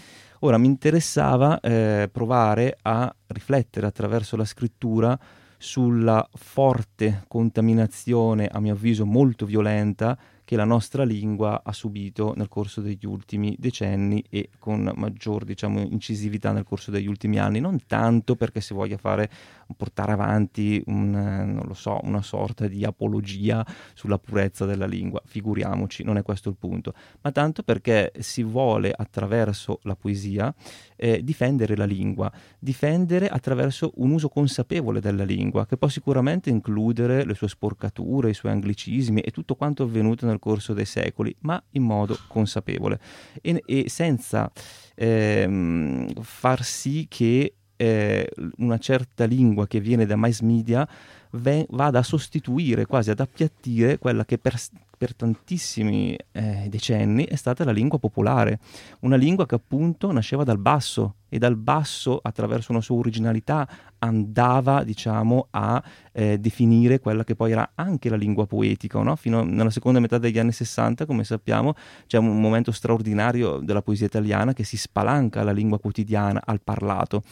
Ora 0.40 0.58
mi 0.58 0.66
interessava 0.66 1.58
eh, 1.60 2.10
provare 2.12 2.76
a 2.82 3.12
riflettere 3.28 3.86
attraverso 3.86 4.36
la 4.36 4.44
scrittura 4.44 5.18
sulla 5.58 6.26
forte 6.34 7.24
contaminazione, 7.28 8.46
a 8.46 8.60
mio 8.60 8.72
avviso 8.72 9.04
molto 9.04 9.44
violenta, 9.44 10.16
che 10.48 10.56
la 10.56 10.64
nostra 10.64 11.04
lingua 11.04 11.60
ha 11.62 11.74
subito 11.74 12.32
nel 12.34 12.48
corso 12.48 12.80
degli 12.80 13.04
ultimi 13.04 13.54
decenni 13.58 14.24
e 14.30 14.48
con 14.58 14.90
maggior 14.96 15.44
diciamo, 15.44 15.80
incisività 15.80 16.52
nel 16.52 16.64
corso 16.64 16.90
degli 16.90 17.06
ultimi 17.06 17.38
anni, 17.38 17.60
non 17.60 17.80
tanto 17.86 18.34
perché 18.34 18.62
si 18.62 18.72
voglia 18.72 18.96
fare, 18.96 19.28
portare 19.76 20.12
avanti 20.12 20.82
un, 20.86 21.68
so, 21.74 22.00
una 22.04 22.22
sorta 22.22 22.66
di 22.66 22.82
apologia 22.82 23.62
sulla 23.92 24.18
purezza 24.18 24.64
della 24.64 24.86
lingua, 24.86 25.20
figuriamoci, 25.22 26.02
non 26.02 26.16
è 26.16 26.22
questo 26.22 26.48
il 26.48 26.56
punto, 26.58 26.94
ma 27.20 27.30
tanto 27.30 27.62
perché 27.62 28.12
si 28.18 28.42
vuole 28.42 28.90
attraverso 28.90 29.80
la 29.82 29.96
poesia 29.96 30.54
eh, 30.98 31.22
difendere 31.22 31.76
la 31.76 31.84
lingua, 31.84 32.30
difendere 32.58 33.28
attraverso 33.28 33.92
un 33.96 34.10
uso 34.10 34.28
consapevole 34.28 35.00
della 35.00 35.24
lingua, 35.24 35.64
che 35.66 35.76
può 35.76 35.88
sicuramente 35.88 36.50
includere 36.50 37.24
le 37.24 37.34
sue 37.34 37.48
sporcature, 37.48 38.30
i 38.30 38.34
suoi 38.34 38.52
anglicismi 38.52 39.20
e 39.20 39.30
tutto 39.30 39.54
quanto 39.54 39.84
avvenuto 39.84 40.26
nel 40.26 40.40
corso 40.40 40.74
dei 40.74 40.84
secoli, 40.84 41.34
ma 41.40 41.62
in 41.70 41.84
modo 41.84 42.18
consapevole. 42.26 42.98
E, 43.40 43.62
e 43.64 43.88
senza 43.88 44.50
ehm, 44.94 46.20
far 46.20 46.64
sì 46.64 47.06
che 47.08 47.54
eh, 47.76 48.28
una 48.56 48.78
certa 48.78 49.24
lingua 49.24 49.68
che 49.68 49.80
viene 49.80 50.04
da 50.04 50.16
mass 50.16 50.40
media 50.40 50.86
vada 51.30 51.98
a 51.98 52.02
sostituire, 52.02 52.86
quasi 52.86 53.10
ad 53.10 53.20
appiattire 53.20 53.98
quella 53.98 54.24
che 54.24 54.38
per, 54.38 54.56
per 54.98 55.14
tantissimi 55.14 56.18
eh, 56.32 56.66
decenni 56.68 57.24
è 57.24 57.36
stata 57.36 57.64
la 57.64 57.70
lingua 57.70 57.98
popolare, 57.98 58.58
una 59.00 59.16
lingua 59.16 59.46
che 59.46 59.54
appunto 59.54 60.10
nasceva 60.10 60.42
dal 60.42 60.58
basso 60.58 61.14
e 61.28 61.38
dal 61.38 61.56
basso, 61.56 62.18
attraverso 62.20 62.72
una 62.72 62.80
sua 62.80 62.96
originalità, 62.96 63.68
andava 63.98 64.82
diciamo 64.82 65.46
a 65.50 65.82
eh, 66.12 66.38
definire 66.38 66.98
quella 66.98 67.22
che 67.22 67.36
poi 67.36 67.52
era 67.52 67.70
anche 67.76 68.08
la 68.08 68.16
lingua 68.16 68.46
poetica. 68.46 69.00
No? 69.00 69.14
Fino 69.14 69.40
alla 69.40 69.70
seconda 69.70 70.00
metà 70.00 70.18
degli 70.18 70.38
anni 70.38 70.52
60, 70.52 71.06
come 71.06 71.22
sappiamo, 71.22 71.74
c'è 72.06 72.18
un 72.18 72.40
momento 72.40 72.72
straordinario 72.72 73.58
della 73.58 73.82
poesia 73.82 74.06
italiana 74.06 74.52
che 74.52 74.64
si 74.64 74.76
spalanca 74.76 75.40
alla 75.40 75.52
lingua 75.52 75.78
quotidiana, 75.78 76.42
al 76.44 76.60
parlato 76.60 77.22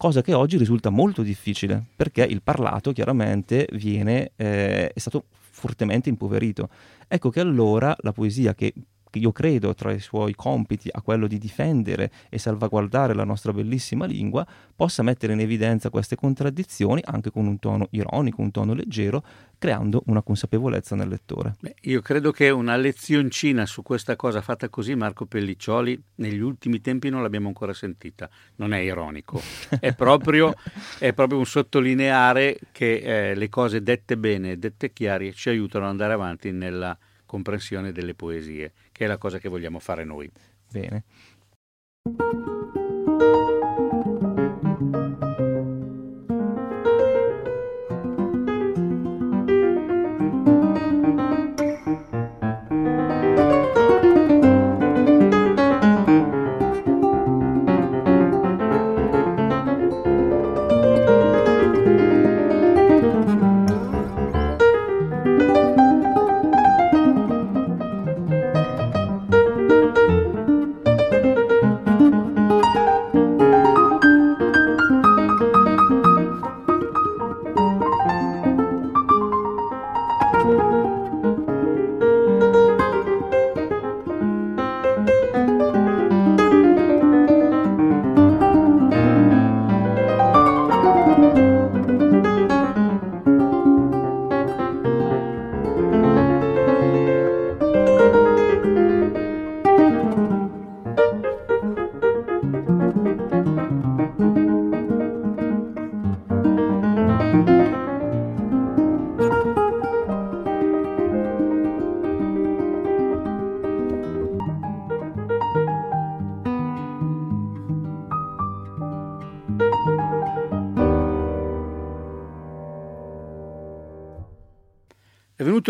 cosa 0.00 0.22
che 0.22 0.32
oggi 0.32 0.56
risulta 0.56 0.88
molto 0.88 1.20
difficile 1.20 1.84
perché 1.94 2.22
il 2.24 2.40
parlato 2.40 2.90
chiaramente 2.90 3.68
viene, 3.72 4.32
eh, 4.36 4.90
è 4.90 4.98
stato 4.98 5.26
fortemente 5.60 6.08
impoverito. 6.08 6.70
Ecco 7.06 7.28
che 7.30 7.40
allora 7.40 7.94
la 8.00 8.12
poesia 8.12 8.54
che 8.54 8.72
io 9.18 9.32
credo 9.32 9.74
tra 9.74 9.92
i 9.92 10.00
suoi 10.00 10.34
compiti 10.34 10.88
a 10.92 11.02
quello 11.02 11.26
di 11.26 11.38
difendere 11.38 12.10
e 12.28 12.38
salvaguardare 12.38 13.14
la 13.14 13.24
nostra 13.24 13.52
bellissima 13.52 14.06
lingua, 14.06 14.46
possa 14.74 15.02
mettere 15.02 15.32
in 15.32 15.40
evidenza 15.40 15.90
queste 15.90 16.16
contraddizioni 16.16 17.02
anche 17.04 17.30
con 17.30 17.46
un 17.46 17.58
tono 17.58 17.88
ironico, 17.90 18.40
un 18.40 18.50
tono 18.50 18.72
leggero, 18.72 19.22
creando 19.58 20.02
una 20.06 20.22
consapevolezza 20.22 20.96
nel 20.96 21.08
lettore. 21.08 21.56
Beh, 21.60 21.74
io 21.82 22.00
credo 22.00 22.30
che 22.30 22.48
una 22.48 22.76
lezioncina 22.76 23.66
su 23.66 23.82
questa 23.82 24.16
cosa 24.16 24.40
fatta 24.40 24.68
così, 24.68 24.94
Marco 24.94 25.26
Pelliccioli, 25.26 26.00
negli 26.16 26.40
ultimi 26.40 26.80
tempi 26.80 27.10
non 27.10 27.22
l'abbiamo 27.22 27.48
ancora 27.48 27.74
sentita. 27.74 28.28
Non 28.56 28.72
è 28.72 28.78
ironico, 28.78 29.40
è 29.80 29.94
proprio, 29.94 30.54
è 30.98 31.12
proprio 31.12 31.38
un 31.38 31.46
sottolineare 31.46 32.58
che 32.72 33.30
eh, 33.30 33.34
le 33.34 33.48
cose 33.48 33.82
dette 33.82 34.16
bene, 34.16 34.58
dette 34.58 34.92
chiare, 34.92 35.32
ci 35.32 35.48
aiutano 35.48 35.84
ad 35.84 35.90
andare 35.90 36.12
avanti 36.14 36.52
nella 36.52 36.96
comprensione 37.26 37.92
delle 37.92 38.14
poesie, 38.14 38.72
che 39.00 39.06
è 39.06 39.08
la 39.08 39.16
cosa 39.16 39.38
che 39.38 39.48
vogliamo 39.48 39.78
fare 39.78 40.04
noi. 40.04 40.30
Bene. 40.70 41.04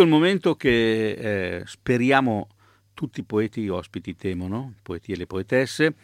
Venuto 0.00 0.02
il 0.02 0.08
momento 0.08 0.56
che 0.56 1.10
eh, 1.10 1.62
speriamo 1.66 2.48
tutti 2.94 3.20
i 3.20 3.24
poeti 3.24 3.68
ospiti 3.68 4.16
temono, 4.16 4.74
i 4.76 4.80
poeti 4.82 5.12
e 5.12 5.16
le 5.16 5.26
poetesse, 5.26 5.94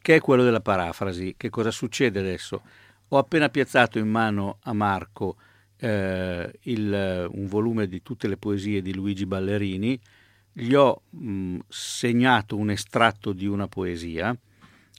che 0.00 0.16
è 0.16 0.20
quello 0.20 0.42
della 0.44 0.60
parafrasi. 0.60 1.34
Che 1.36 1.50
cosa 1.50 1.70
succede 1.70 2.20
adesso? 2.20 2.62
Ho 3.08 3.18
appena 3.18 3.48
piazzato 3.48 3.98
in 3.98 4.08
mano 4.08 4.58
a 4.62 4.72
Marco 4.72 5.36
eh, 5.78 6.50
il, 6.62 7.28
un 7.32 7.46
volume 7.46 7.88
di 7.88 8.02
tutte 8.02 8.28
le 8.28 8.36
poesie 8.36 8.82
di 8.82 8.94
Luigi 8.94 9.26
Ballerini, 9.26 9.98
gli 10.52 10.74
ho 10.74 11.02
mh, 11.10 11.58
segnato 11.68 12.56
un 12.56 12.70
estratto 12.70 13.32
di 13.32 13.46
una 13.46 13.68
poesia 13.68 14.36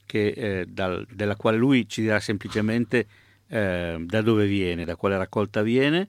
che, 0.04 0.28
eh, 0.28 0.66
dal, 0.66 1.06
della 1.10 1.36
quale 1.36 1.56
lui 1.56 1.88
ci 1.88 2.02
dirà 2.02 2.20
semplicemente 2.20 3.06
eh, 3.48 3.96
da 4.00 4.22
dove 4.22 4.46
viene, 4.46 4.84
da 4.84 4.96
quale 4.96 5.16
raccolta 5.16 5.62
viene, 5.62 6.08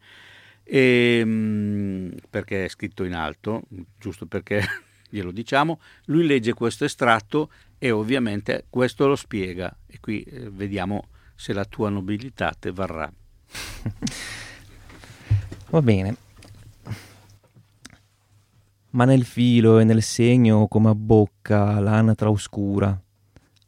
e, 0.63 1.23
mh, 1.23 2.15
perché 2.29 2.65
è 2.65 2.69
scritto 2.69 3.03
in 3.03 3.13
alto, 3.13 3.63
giusto 3.99 4.25
perché 4.25 4.63
glielo 5.09 5.31
diciamo, 5.31 5.79
lui 6.05 6.25
legge 6.25 6.53
questo 6.53 6.85
estratto 6.85 7.51
e 7.77 7.91
ovviamente 7.91 8.65
questo 8.69 9.07
lo 9.07 9.15
spiega 9.15 9.75
e 9.85 9.99
qui 9.99 10.23
eh, 10.23 10.49
vediamo 10.49 11.09
se 11.35 11.53
la 11.53 11.65
tua 11.65 11.89
nobiltà 11.89 12.55
te 12.57 12.71
varrà. 12.71 13.11
Va 15.69 15.81
bene. 15.81 16.15
Ma 18.91 19.05
nel 19.05 19.25
filo 19.25 19.79
e 19.79 19.83
nel 19.83 20.03
segno 20.03 20.67
come 20.67 20.89
a 20.89 20.95
bocca 20.95 21.79
l'anatra 21.79 22.29
oscura, 22.29 22.97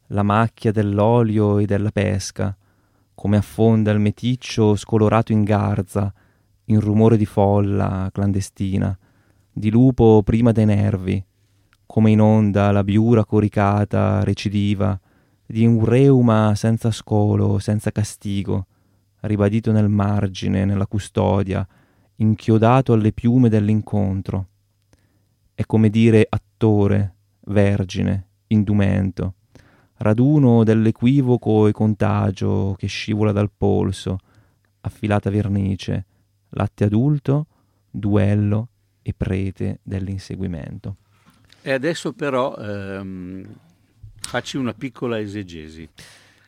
la 0.09 0.23
macchia 0.23 0.71
dell'olio 0.71 1.57
e 1.57 1.65
della 1.65 1.89
pesca, 1.89 2.55
come 3.15 3.37
affonda 3.37 3.91
il 3.91 3.99
meticcio 3.99 4.75
scolorato 4.75 5.31
in 5.31 5.43
garza, 5.43 6.13
in 6.65 6.79
rumore 6.79 7.17
di 7.17 7.25
folla 7.25 8.09
clandestina, 8.11 8.97
di 9.51 9.69
lupo 9.69 10.21
prima 10.23 10.51
dei 10.51 10.65
nervi, 10.65 11.23
come 11.85 12.11
in 12.11 12.19
onda 12.19 12.71
la 12.71 12.83
biura 12.83 13.25
coricata 13.25 14.23
recidiva, 14.23 14.99
di 15.45 15.65
un 15.65 15.85
reuma 15.85 16.53
senza 16.55 16.91
scolo, 16.91 17.59
senza 17.59 17.91
castigo, 17.91 18.65
ribadito 19.21 19.71
nel 19.71 19.89
margine, 19.89 20.65
nella 20.65 20.87
custodia, 20.87 21.65
inchiodato 22.17 22.93
alle 22.93 23.11
piume 23.11 23.49
dell'incontro. 23.49 24.47
È 25.53 25.65
come 25.65 25.89
dire 25.89 26.25
attore, 26.27 27.13
vergine, 27.45 28.27
indumento, 28.47 29.35
raduno 29.97 30.63
dell'equivoco 30.63 31.67
e 31.67 31.71
contagio 31.71 32.75
che 32.77 32.87
scivola 32.87 33.31
dal 33.31 33.51
polso, 33.55 34.17
affilata 34.81 35.29
vernice, 35.29 36.05
latte 36.55 36.85
adulto, 36.85 37.47
duello 37.89 38.69
e 39.01 39.13
prete 39.15 39.79
dell'inseguimento. 39.83 40.97
E 41.61 41.71
adesso 41.71 42.13
però 42.13 42.55
ehm, 42.55 43.47
facci 44.19 44.57
una 44.57 44.73
piccola 44.73 45.19
esegesi 45.19 45.87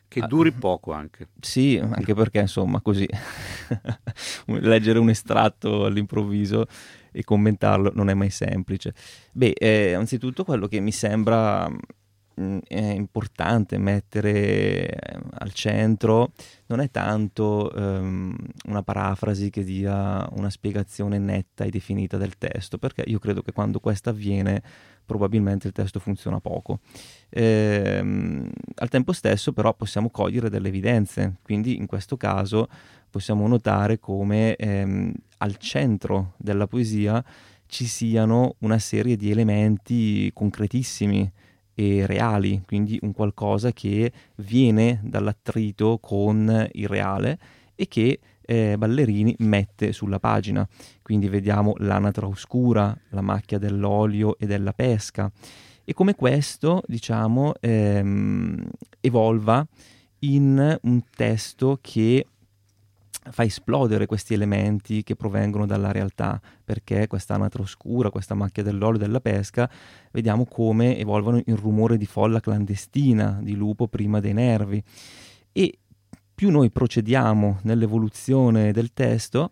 che 0.08 0.20
ah, 0.20 0.26
duri 0.26 0.52
poco 0.52 0.92
anche. 0.92 1.28
Sì, 1.40 1.78
anche 1.78 2.14
perché 2.14 2.40
insomma 2.40 2.80
così 2.80 3.06
leggere 4.46 4.98
un 4.98 5.10
estratto 5.10 5.84
all'improvviso 5.84 6.66
e 7.12 7.22
commentarlo 7.24 7.92
non 7.94 8.08
è 8.08 8.14
mai 8.14 8.30
semplice. 8.30 8.94
Beh, 9.32 9.54
eh, 9.58 9.92
anzitutto 9.92 10.44
quello 10.44 10.66
che 10.66 10.80
mi 10.80 10.92
sembra 10.92 11.70
è 12.66 12.80
importante 12.80 13.78
mettere 13.78 14.88
eh, 14.88 15.18
al 15.38 15.52
centro. 15.52 16.32
Non 16.66 16.80
è 16.80 16.90
tanto 16.90 17.72
ehm, 17.72 18.36
una 18.66 18.82
parafrasi 18.82 19.50
che 19.50 19.64
dia 19.64 20.28
una 20.32 20.50
spiegazione 20.50 21.18
netta 21.18 21.64
e 21.64 21.70
definita 21.70 22.16
del 22.16 22.36
testo, 22.38 22.78
perché 22.78 23.02
io 23.06 23.18
credo 23.18 23.42
che 23.42 23.52
quando 23.52 23.80
questo 23.80 24.10
avviene 24.10 24.62
probabilmente 25.04 25.66
il 25.66 25.72
testo 25.72 26.00
funziona 26.00 26.38
poco. 26.40 26.80
Ehm, 27.30 28.50
al 28.76 28.88
tempo 28.88 29.12
stesso 29.12 29.52
però 29.52 29.74
possiamo 29.74 30.10
cogliere 30.10 30.50
delle 30.50 30.68
evidenze, 30.68 31.36
quindi 31.42 31.76
in 31.76 31.86
questo 31.86 32.16
caso 32.16 32.68
possiamo 33.10 33.46
notare 33.48 33.98
come 33.98 34.54
ehm, 34.56 35.12
al 35.38 35.56
centro 35.56 36.34
della 36.36 36.66
poesia 36.66 37.24
ci 37.66 37.86
siano 37.86 38.56
una 38.60 38.78
serie 38.78 39.16
di 39.16 39.30
elementi 39.30 40.30
concretissimi 40.32 41.30
e 41.80 42.06
reali, 42.06 42.60
quindi 42.66 42.98
un 43.02 43.12
qualcosa 43.12 43.70
che 43.70 44.10
viene 44.38 45.00
dall'attrito 45.04 45.98
con 46.00 46.68
il 46.72 46.88
reale 46.88 47.38
e 47.76 47.86
che 47.86 48.18
eh, 48.40 48.76
Ballerini 48.76 49.36
mette 49.38 49.92
sulla 49.92 50.18
pagina. 50.18 50.66
Quindi 51.02 51.28
vediamo 51.28 51.74
l'anatra 51.76 52.26
oscura, 52.26 52.98
la 53.10 53.20
macchia 53.20 53.58
dell'olio 53.58 54.36
e 54.38 54.46
della 54.46 54.72
pesca 54.72 55.30
e 55.84 55.94
come 55.94 56.16
questo, 56.16 56.82
diciamo, 56.84 57.54
ehm, 57.60 58.62
evolva 59.00 59.64
in 60.20 60.78
un 60.82 61.02
testo 61.14 61.78
che 61.80 62.26
fa 63.30 63.42
esplodere 63.42 64.06
questi 64.06 64.34
elementi 64.34 65.02
che 65.02 65.16
provengono 65.16 65.66
dalla 65.66 65.92
realtà, 65.92 66.40
perché 66.64 67.06
questa 67.06 67.34
anatra 67.34 67.62
oscura, 67.62 68.10
questa 68.10 68.34
macchia 68.34 68.62
dell'olio 68.62 68.98
della 68.98 69.20
pesca, 69.20 69.70
vediamo 70.12 70.46
come 70.46 70.96
evolvono 70.98 71.40
in 71.44 71.56
rumore 71.56 71.96
di 71.96 72.06
folla 72.06 72.40
clandestina, 72.40 73.38
di 73.42 73.54
lupo 73.54 73.88
prima 73.88 74.20
dei 74.20 74.32
nervi. 74.32 74.82
E 75.52 75.78
più 76.34 76.50
noi 76.50 76.70
procediamo 76.70 77.60
nell'evoluzione 77.62 78.72
del 78.72 78.92
testo, 78.92 79.50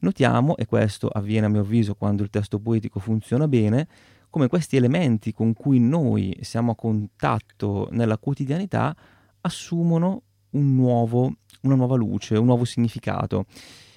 notiamo, 0.00 0.56
e 0.56 0.66
questo 0.66 1.08
avviene 1.08 1.46
a 1.46 1.48
mio 1.48 1.60
avviso 1.60 1.94
quando 1.94 2.22
il 2.22 2.30
testo 2.30 2.58
poetico 2.58 2.98
funziona 2.98 3.46
bene, 3.48 3.86
come 4.28 4.48
questi 4.48 4.76
elementi 4.76 5.32
con 5.32 5.52
cui 5.52 5.78
noi 5.78 6.36
siamo 6.40 6.72
a 6.72 6.74
contatto 6.74 7.88
nella 7.92 8.18
quotidianità 8.18 8.94
assumono 9.42 10.22
un 10.50 10.74
nuovo, 10.74 11.36
una 11.64 11.74
nuova 11.74 11.96
luce, 11.96 12.36
un 12.36 12.46
nuovo 12.46 12.64
significato. 12.64 13.46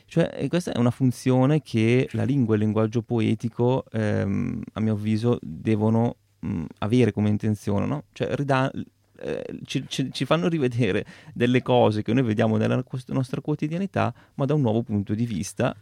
Cioè, 0.06 0.48
questa 0.48 0.72
è 0.72 0.78
una 0.78 0.92
funzione 0.92 1.62
che 1.62 2.08
la 2.14 2.24
lingua 2.24 2.56
e 2.56 2.58
il 2.58 2.64
linguaggio 2.64 3.02
poetico, 3.02 3.84
ehm, 3.92 4.62
a 4.74 4.80
mio 4.80 4.94
avviso, 4.94 5.38
devono 5.42 6.16
mh, 6.40 6.64
avere 6.80 7.12
come 7.12 7.30
intenzione, 7.30 7.86
no? 7.86 8.04
Cioè, 8.14 8.34
rida- 8.36 8.72
eh, 9.20 9.60
ci, 9.66 9.84
ci, 9.88 10.12
ci, 10.12 10.26
fanno 10.26 10.48
rivedere 10.48 11.06
delle 11.34 11.62
cose 11.62 12.04
che 12.04 12.14
noi 12.14 12.24
vediamo 12.24 12.56
nella 12.58 12.82
nostra 13.08 13.42
quotidianità, 13.42 14.14
ma 14.36 14.46
da 14.46 14.54
un 14.54 14.62
nuovo 14.62 14.82
punto 14.84 15.14
di 15.14 15.26
vista, 15.26 15.76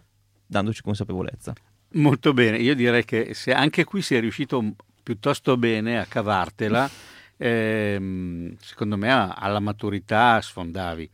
dandoci 0.45 0.82
consapevolezza. 0.82 1.54
Molto 1.93 2.34
bene, 2.34 2.58
io 2.58 2.76
direi 2.76 3.06
che 3.06 3.34
se 3.34 3.54
anche 3.54 3.84
qui 3.84 4.02
si 4.02 4.15
è 4.15 4.19
riuscito 4.19 4.74
piuttosto 5.04 5.56
bene 5.56 6.00
a 6.00 6.06
cavartela, 6.06 6.89
ehm, 7.38 8.56
secondo 8.60 8.98
me 8.98 9.12
alla 9.12 9.60
maturità 9.60 10.41
sfondavi. 10.41 11.10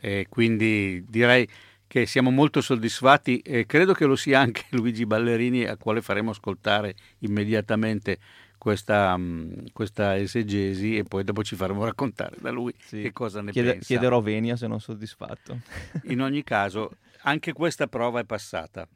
Eh, 0.00 0.26
quindi 0.28 1.04
direi 1.08 1.46
che 1.86 2.06
siamo 2.06 2.30
molto 2.30 2.60
soddisfatti 2.60 3.38
e 3.38 3.66
credo 3.66 3.94
che 3.94 4.04
lo 4.04 4.16
sia 4.16 4.40
anche 4.40 4.64
Luigi 4.78 5.06
Ballerini, 5.06 5.64
a 5.64 5.76
quale 5.76 6.00
faremo 6.00 6.30
ascoltare 6.30 6.94
immediatamente 7.18 8.18
questa, 8.56 9.16
mm, 9.16 9.66
questa, 9.72 10.16
esegesi 10.16 10.96
e 10.96 11.04
poi 11.04 11.24
dopo 11.24 11.42
ci 11.42 11.56
faremo 11.56 11.84
raccontare 11.84 12.36
da 12.38 12.50
lui 12.50 12.74
sì. 12.78 13.00
che 13.00 13.12
cosa 13.12 13.40
ne 13.40 13.52
Chiede, 13.52 13.72
pensa. 13.72 13.86
Chiederò 13.86 14.20
venia 14.20 14.54
se 14.56 14.66
non 14.66 14.80
soddisfatto. 14.80 15.60
In 16.04 16.20
ogni 16.20 16.44
caso, 16.44 16.92
anche 17.22 17.52
questa 17.52 17.88
prova 17.88 18.20
è 18.20 18.24
passata. 18.24 18.86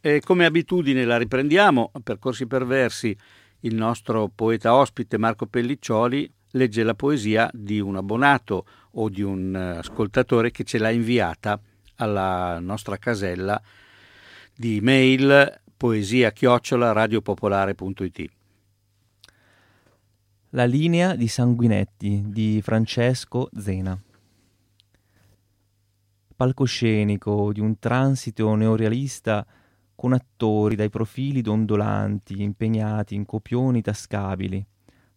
E 0.00 0.20
come 0.24 0.44
abitudine 0.44 1.04
la 1.04 1.18
riprendiamo, 1.18 1.92
percorsi 2.02 2.46
perversi, 2.46 3.16
il 3.60 3.74
nostro 3.76 4.28
poeta 4.34 4.74
ospite 4.74 5.18
Marco 5.18 5.46
Pelliccioli 5.46 6.28
legge 6.52 6.82
la 6.82 6.94
poesia 6.94 7.48
di 7.52 7.78
un 7.78 7.96
abbonato 7.96 8.66
o 8.92 9.08
di 9.08 9.22
un 9.22 9.54
eh, 9.54 9.78
ascoltatore 9.78 10.50
che 10.50 10.64
ce 10.64 10.78
l'ha 10.78 10.90
inviata 10.90 11.60
alla 11.96 12.58
nostra 12.60 12.96
casella 12.96 13.60
di 14.54 14.80
mail 14.80 15.60
poesia 15.76 16.30
chiocciola 16.30 16.92
radiopopolare.it. 16.92 18.30
La 20.50 20.64
linea 20.64 21.16
di 21.16 21.28
Sanguinetti 21.28 22.24
di 22.26 22.60
Francesco 22.62 23.48
Zena. 23.56 23.98
Palcoscenico 26.36 27.52
di 27.52 27.60
un 27.60 27.78
transito 27.78 28.54
neorealista 28.54 29.46
con 29.94 30.12
attori 30.12 30.74
dai 30.74 30.90
profili 30.90 31.40
dondolanti, 31.40 32.42
impegnati 32.42 33.14
in 33.14 33.24
copioni 33.24 33.80
tascabili, 33.80 34.64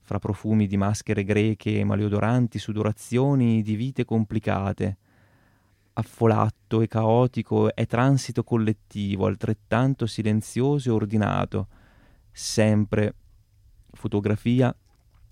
fra 0.06 0.20
profumi 0.20 0.68
di 0.68 0.78
maschere 0.78 1.24
greche 1.24 1.80
e 1.80 1.84
maleodoranti 1.84 2.60
sudorazioni 2.60 3.64
di 3.64 3.76
vite 3.76 4.06
complicate. 4.06 4.98
Affolatto 5.94 6.82
e 6.82 6.88
caotico 6.88 7.74
è 7.74 7.88
transito 7.88 8.44
collettivo, 8.44 9.26
altrettanto 9.26 10.06
silenzioso 10.06 10.90
e 10.90 10.94
ordinato, 10.94 11.68
sempre. 12.32 13.16
Fotografia 13.94 14.76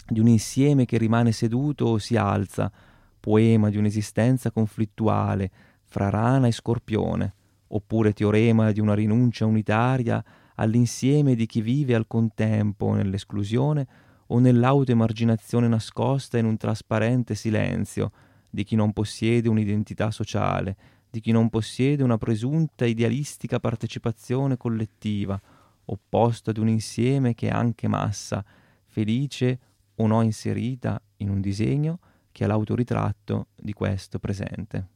di 0.08 0.20
un 0.20 0.28
insieme 0.28 0.86
che 0.86 0.98
rimane 0.98 1.32
seduto 1.32 1.86
o 1.86 1.98
si 2.00 2.16
alza, 2.16 2.72
poema 3.20 3.70
di 3.70 3.78
un'esistenza 3.78 4.50
conflittuale 4.50 5.52
fra 5.84 6.10
rana 6.10 6.48
e 6.48 6.52
scorpione, 6.52 7.34
oppure 7.68 8.14
teorema 8.14 8.72
di 8.72 8.80
una 8.80 8.96
rinuncia 8.96 9.46
unitaria 9.46 10.24
all'insieme 10.56 11.36
di 11.36 11.46
chi 11.46 11.62
vive 11.62 11.94
al 11.94 12.08
contempo 12.08 12.94
nell'esclusione 12.94 13.88
o 14.34 14.40
nell'autoemarginazione 14.40 15.68
nascosta 15.68 16.40
in 16.40 16.46
un 16.46 16.58
trasparente 16.58 17.36
silenzio 17.36 18.12
di 18.50 18.64
chi 18.64 18.76
non 18.76 18.92
possiede 18.92 19.48
un'identità 19.48 20.10
sociale, 20.10 20.76
di 21.10 21.20
chi 21.20 21.32
non 21.32 21.50
possiede 21.50 22.02
una 22.02 22.18
presunta 22.18 22.86
idealistica 22.86 23.60
partecipazione 23.60 24.58
collettiva, 24.58 25.40
opposta 25.86 26.50
ad 26.50 26.58
un 26.58 26.68
insieme 26.68 27.36
che 27.36 27.50
è 27.50 27.52
anche 27.52 27.88
massa, 27.88 28.44
felice 28.88 29.60
o 29.96 30.08
no 30.08 30.22
inserita 30.24 31.00
in 31.18 31.30
un 31.30 31.40
disegno 31.40 32.00
che 32.32 32.46
è 32.46 32.48
l'autoritratto 32.48 33.48
di 33.56 33.74
questo 33.74 34.18
presente. 34.18 34.88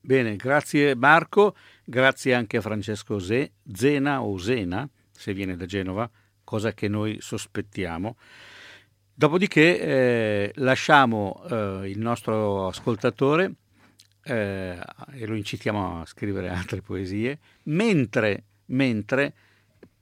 Bene, 0.00 0.36
grazie 0.36 0.94
Marco, 0.94 1.54
grazie 1.84 2.32
anche 2.32 2.56
a 2.56 2.62
Francesco 2.62 3.18
Ze, 3.18 3.52
Zena 3.70 4.22
o 4.22 4.38
Zena, 4.38 4.88
se 5.10 5.34
viene 5.34 5.56
da 5.56 5.66
Genova, 5.66 6.10
cosa 6.50 6.72
che 6.72 6.88
noi 6.88 7.18
sospettiamo. 7.20 8.16
Dopodiché 9.14 9.80
eh, 9.80 10.52
lasciamo 10.56 11.44
eh, 11.48 11.88
il 11.88 12.00
nostro 12.00 12.66
ascoltatore 12.66 13.52
eh, 14.24 14.76
e 15.12 15.26
lo 15.26 15.36
incitiamo 15.36 16.00
a 16.00 16.06
scrivere 16.06 16.48
altre 16.48 16.82
poesie, 16.82 17.38
mentre, 17.64 18.42
mentre 18.66 19.32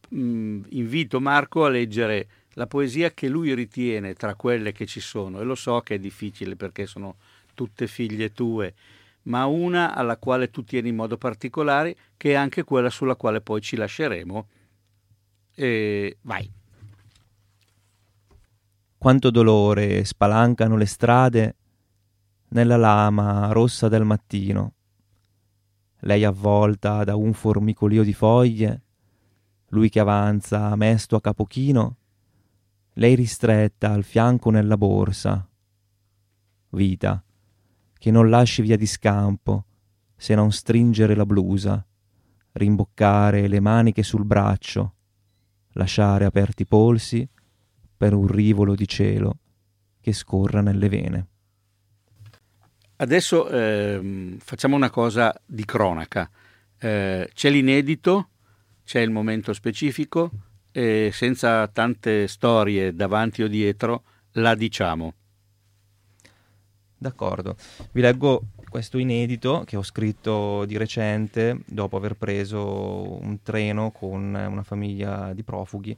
mh, 0.09 0.61
invito 0.71 1.21
Marco 1.21 1.67
a 1.67 1.69
leggere 1.69 2.29
la 2.55 2.67
poesia 2.67 3.11
che 3.11 3.29
lui 3.29 3.53
ritiene 3.53 4.15
tra 4.15 4.35
quelle 4.35 4.73
che 4.73 4.87
ci 4.87 5.01
sono, 5.01 5.41
e 5.41 5.45
lo 5.45 5.55
so 5.55 5.81
che 5.81 5.97
è 5.97 5.99
difficile 5.99 6.57
perché 6.57 6.87
sono 6.87 7.17
tutte 7.53 7.87
figlie 7.87 8.33
tue, 8.33 8.73
ma 9.25 9.45
una 9.45 9.95
alla 9.95 10.17
quale 10.17 10.49
tu 10.49 10.65
tieni 10.65 10.89
in 10.89 10.97
modo 10.97 11.19
particolare, 11.19 11.95
che 12.17 12.31
è 12.31 12.35
anche 12.35 12.65
quella 12.65 12.89
sulla 12.89 13.17
quale 13.17 13.43
poi 13.43 13.61
ci 13.61 13.77
lasceremo. 13.77 14.49
E 15.61 16.19
vai. 16.21 16.49
Quanto 18.97 19.31
dolore 19.33 20.05
spalancano 20.05 20.77
le 20.77 20.87
strade 20.87 21.57
nella 22.51 22.77
lama 22.77 23.51
rossa 23.51 23.89
del 23.89 24.05
mattino. 24.05 24.75
Lei 26.03 26.23
avvolta 26.23 27.03
da 27.03 27.17
un 27.17 27.33
formicolio 27.33 28.05
di 28.05 28.13
foglie, 28.13 28.83
lui 29.71 29.89
che 29.89 29.99
avanza 29.99 30.77
mesto 30.77 31.17
a 31.17 31.21
capochino, 31.21 31.97
lei 32.93 33.17
ristretta 33.17 33.91
al 33.91 34.05
fianco 34.05 34.51
nella 34.51 34.77
borsa. 34.77 35.45
Vita, 36.69 37.21
che 37.95 38.11
non 38.13 38.31
lasci 38.31 38.63
via 38.63 38.77
di 38.77 38.87
scampo, 38.87 39.65
se 40.15 40.37
non 40.37 40.53
stringere 40.53 41.17
la 41.17 41.27
blusa, 41.27 41.85
rimboccare 42.53 43.49
le 43.49 43.59
maniche 43.59 44.05
sul 44.05 44.25
braccio, 44.25 44.93
lasciare 45.73 46.25
aperti 46.25 46.63
i 46.63 46.67
polsi 46.67 47.29
per 47.97 48.15
un 48.15 48.27
rivolo 48.27 48.75
di 48.75 48.87
cielo 48.87 49.39
che 50.01 50.13
scorra 50.13 50.61
nelle 50.61 50.89
vene. 50.89 51.27
Adesso 52.97 53.49
eh, 53.49 54.37
facciamo 54.39 54.75
una 54.75 54.91
cosa 54.91 55.35
di 55.45 55.65
cronaca. 55.65 56.29
Eh, 56.79 57.31
c'è 57.33 57.51
l'inedito, 57.51 58.31
c'è 58.85 59.01
il 59.01 59.11
momento 59.11 59.53
specifico 59.53 60.31
e 60.73 61.11
senza 61.13 61.67
tante 61.69 62.27
storie 62.27 62.95
davanti 62.95 63.43
o 63.43 63.49
dietro 63.49 64.05
la 64.33 64.55
diciamo. 64.55 65.15
D'accordo, 66.97 67.57
vi 67.93 68.01
leggo 68.01 68.43
questo 68.69 68.99
inedito 68.99 69.63
che 69.65 69.77
ho 69.77 69.83
scritto 69.83 70.65
di 70.67 70.77
recente 70.77 71.63
dopo 71.67 71.97
aver 71.97 72.15
preso 72.15 73.21
un 73.21 73.39
treno 73.43 73.91
con 73.91 74.35
una 74.35 74.63
famiglia 74.63 75.33
di 75.33 75.43
profughi 75.43 75.97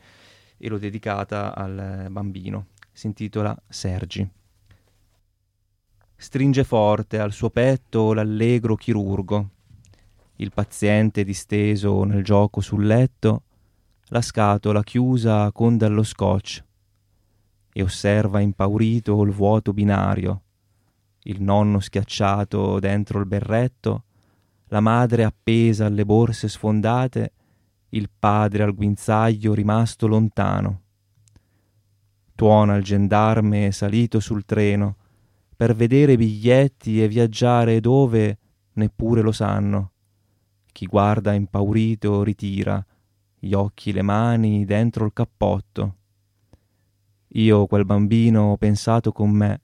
e 0.57 0.69
l'ho 0.69 0.79
dedicata 0.79 1.55
al 1.55 2.07
bambino. 2.11 2.67
Si 2.93 3.07
intitola 3.07 3.57
Sergi. 3.69 4.29
Stringe 6.17 6.65
forte 6.65 7.19
al 7.19 7.33
suo 7.33 7.51
petto 7.51 8.13
l'allegro 8.13 8.77
chirurgo. 8.77 9.49
Il 10.37 10.53
paziente 10.53 11.25
disteso 11.25 12.05
nel 12.05 12.23
gioco 12.23 12.61
sul 12.61 12.87
letto, 12.87 13.43
la 14.07 14.21
scatola 14.21 14.83
chiusa 14.83 15.51
con 15.53 15.77
dello 15.77 16.03
scotch 16.03 16.63
e 17.73 17.83
osserva 17.83 18.41
impaurito 18.41 19.23
il 19.23 19.31
vuoto 19.31 19.73
binario 19.73 20.43
il 21.25 21.43
nonno 21.43 21.81
schiacciato 21.81 22.79
dentro 22.79 23.19
il 23.19 23.27
berretto, 23.27 24.05
la 24.67 24.81
madre 24.81 25.25
appesa 25.25 25.87
alle 25.87 26.05
borse 26.05 26.49
sfondate, 26.49 27.33
il 27.91 28.09
padre 28.17 28.63
al 28.63 28.75
guinzaglio 28.75 29.53
rimasto 29.53 30.07
lontano. 30.07 30.83
Tuona 32.35 32.77
il 32.77 32.85
gendarme 32.85 33.73
salito 33.73 34.21
sul 34.21 34.45
treno 34.45 34.97
per 35.57 35.75
vedere 35.75 36.17
biglietti 36.17 37.03
e 37.03 37.09
viaggiare 37.09 37.81
dove 37.81 38.39
neppure 38.75 39.21
lo 39.21 39.33
sanno. 39.33 39.93
Chi 40.73 40.87
guarda 40.87 41.35
impaurito 41.35 42.23
ritira 42.23 42.83
gli 43.39 43.53
occhi, 43.53 43.93
le 43.93 44.03
mani 44.03 44.65
dentro 44.65 45.05
il 45.05 45.13
cappotto. 45.13 45.97
Io, 47.35 47.67
quel 47.67 47.85
bambino, 47.85 48.53
ho 48.53 48.57
pensato 48.57 49.13
con 49.13 49.31
me 49.31 49.61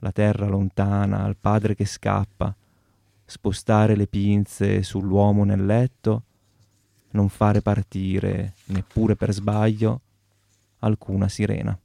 la 0.00 0.12
terra 0.12 0.46
lontana, 0.46 1.22
al 1.22 1.36
padre 1.36 1.74
che 1.74 1.84
scappa, 1.84 2.54
spostare 3.24 3.96
le 3.96 4.06
pinze 4.06 4.82
sull'uomo 4.82 5.44
nel 5.44 5.64
letto, 5.64 6.22
non 7.10 7.28
fare 7.28 7.60
partire, 7.60 8.54
neppure 8.66 9.16
per 9.16 9.32
sbaglio, 9.32 10.00
alcuna 10.80 11.28
sirena. 11.28 11.78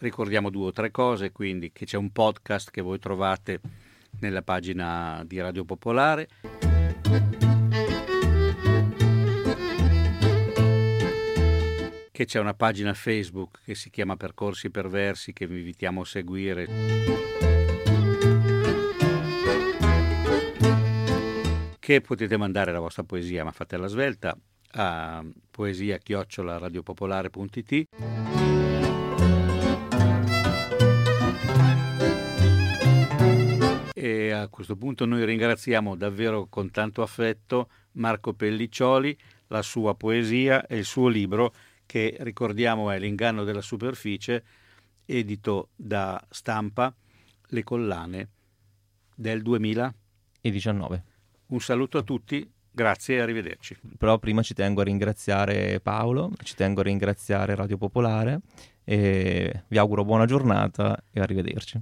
Ricordiamo 0.00 0.48
due 0.50 0.66
o 0.66 0.72
tre 0.72 0.90
cose, 0.90 1.32
quindi 1.32 1.70
che 1.72 1.84
c'è 1.84 1.96
un 1.96 2.10
podcast 2.10 2.70
che 2.70 2.80
voi 2.80 2.98
trovate 2.98 3.60
nella 4.20 4.42
pagina 4.42 5.22
di 5.26 5.40
Radio 5.40 5.64
Popolare 5.64 6.28
che 12.18 12.24
c'è 12.24 12.40
una 12.40 12.54
pagina 12.54 12.94
Facebook 12.94 13.60
che 13.62 13.76
si 13.76 13.90
chiama 13.90 14.16
Percorsi 14.16 14.70
Perversi 14.70 15.32
che 15.32 15.46
vi 15.46 15.58
invitiamo 15.58 16.00
a 16.00 16.04
seguire. 16.04 16.66
Che 21.78 22.00
potete 22.00 22.36
mandare 22.36 22.72
la 22.72 22.80
vostra 22.80 23.04
poesia, 23.04 23.44
ma 23.44 23.52
fatela 23.52 23.86
svelta, 23.86 24.36
a 24.72 25.24
poesia-radiopopolare.it 25.48 27.84
E 33.94 34.30
a 34.32 34.48
questo 34.48 34.74
punto 34.74 35.04
noi 35.04 35.24
ringraziamo 35.24 35.94
davvero 35.94 36.48
con 36.50 36.72
tanto 36.72 37.02
affetto 37.02 37.68
Marco 37.92 38.32
Pelliccioli, 38.32 39.16
la 39.46 39.62
sua 39.62 39.94
poesia 39.94 40.66
e 40.66 40.78
il 40.78 40.84
suo 40.84 41.06
libro 41.06 41.54
che 41.88 42.16
ricordiamo 42.20 42.90
è 42.90 42.98
L'inganno 42.98 43.44
della 43.44 43.62
superficie, 43.62 44.44
edito 45.06 45.70
da 45.74 46.22
Stampa, 46.28 46.94
Le 47.46 47.64
Collane 47.64 48.28
del 49.14 49.40
2019. 49.40 51.04
Un 51.46 51.60
saluto 51.60 51.96
a 51.96 52.02
tutti, 52.02 52.46
grazie 52.70 53.16
e 53.16 53.20
arrivederci. 53.20 53.78
Però 53.96 54.18
prima 54.18 54.42
ci 54.42 54.52
tengo 54.52 54.82
a 54.82 54.84
ringraziare 54.84 55.80
Paolo, 55.80 56.30
ci 56.42 56.54
tengo 56.54 56.80
a 56.80 56.84
ringraziare 56.84 57.54
Radio 57.54 57.78
Popolare 57.78 58.40
e 58.84 59.62
vi 59.68 59.78
auguro 59.78 60.04
buona 60.04 60.26
giornata 60.26 61.02
e 61.10 61.20
arrivederci. 61.20 61.80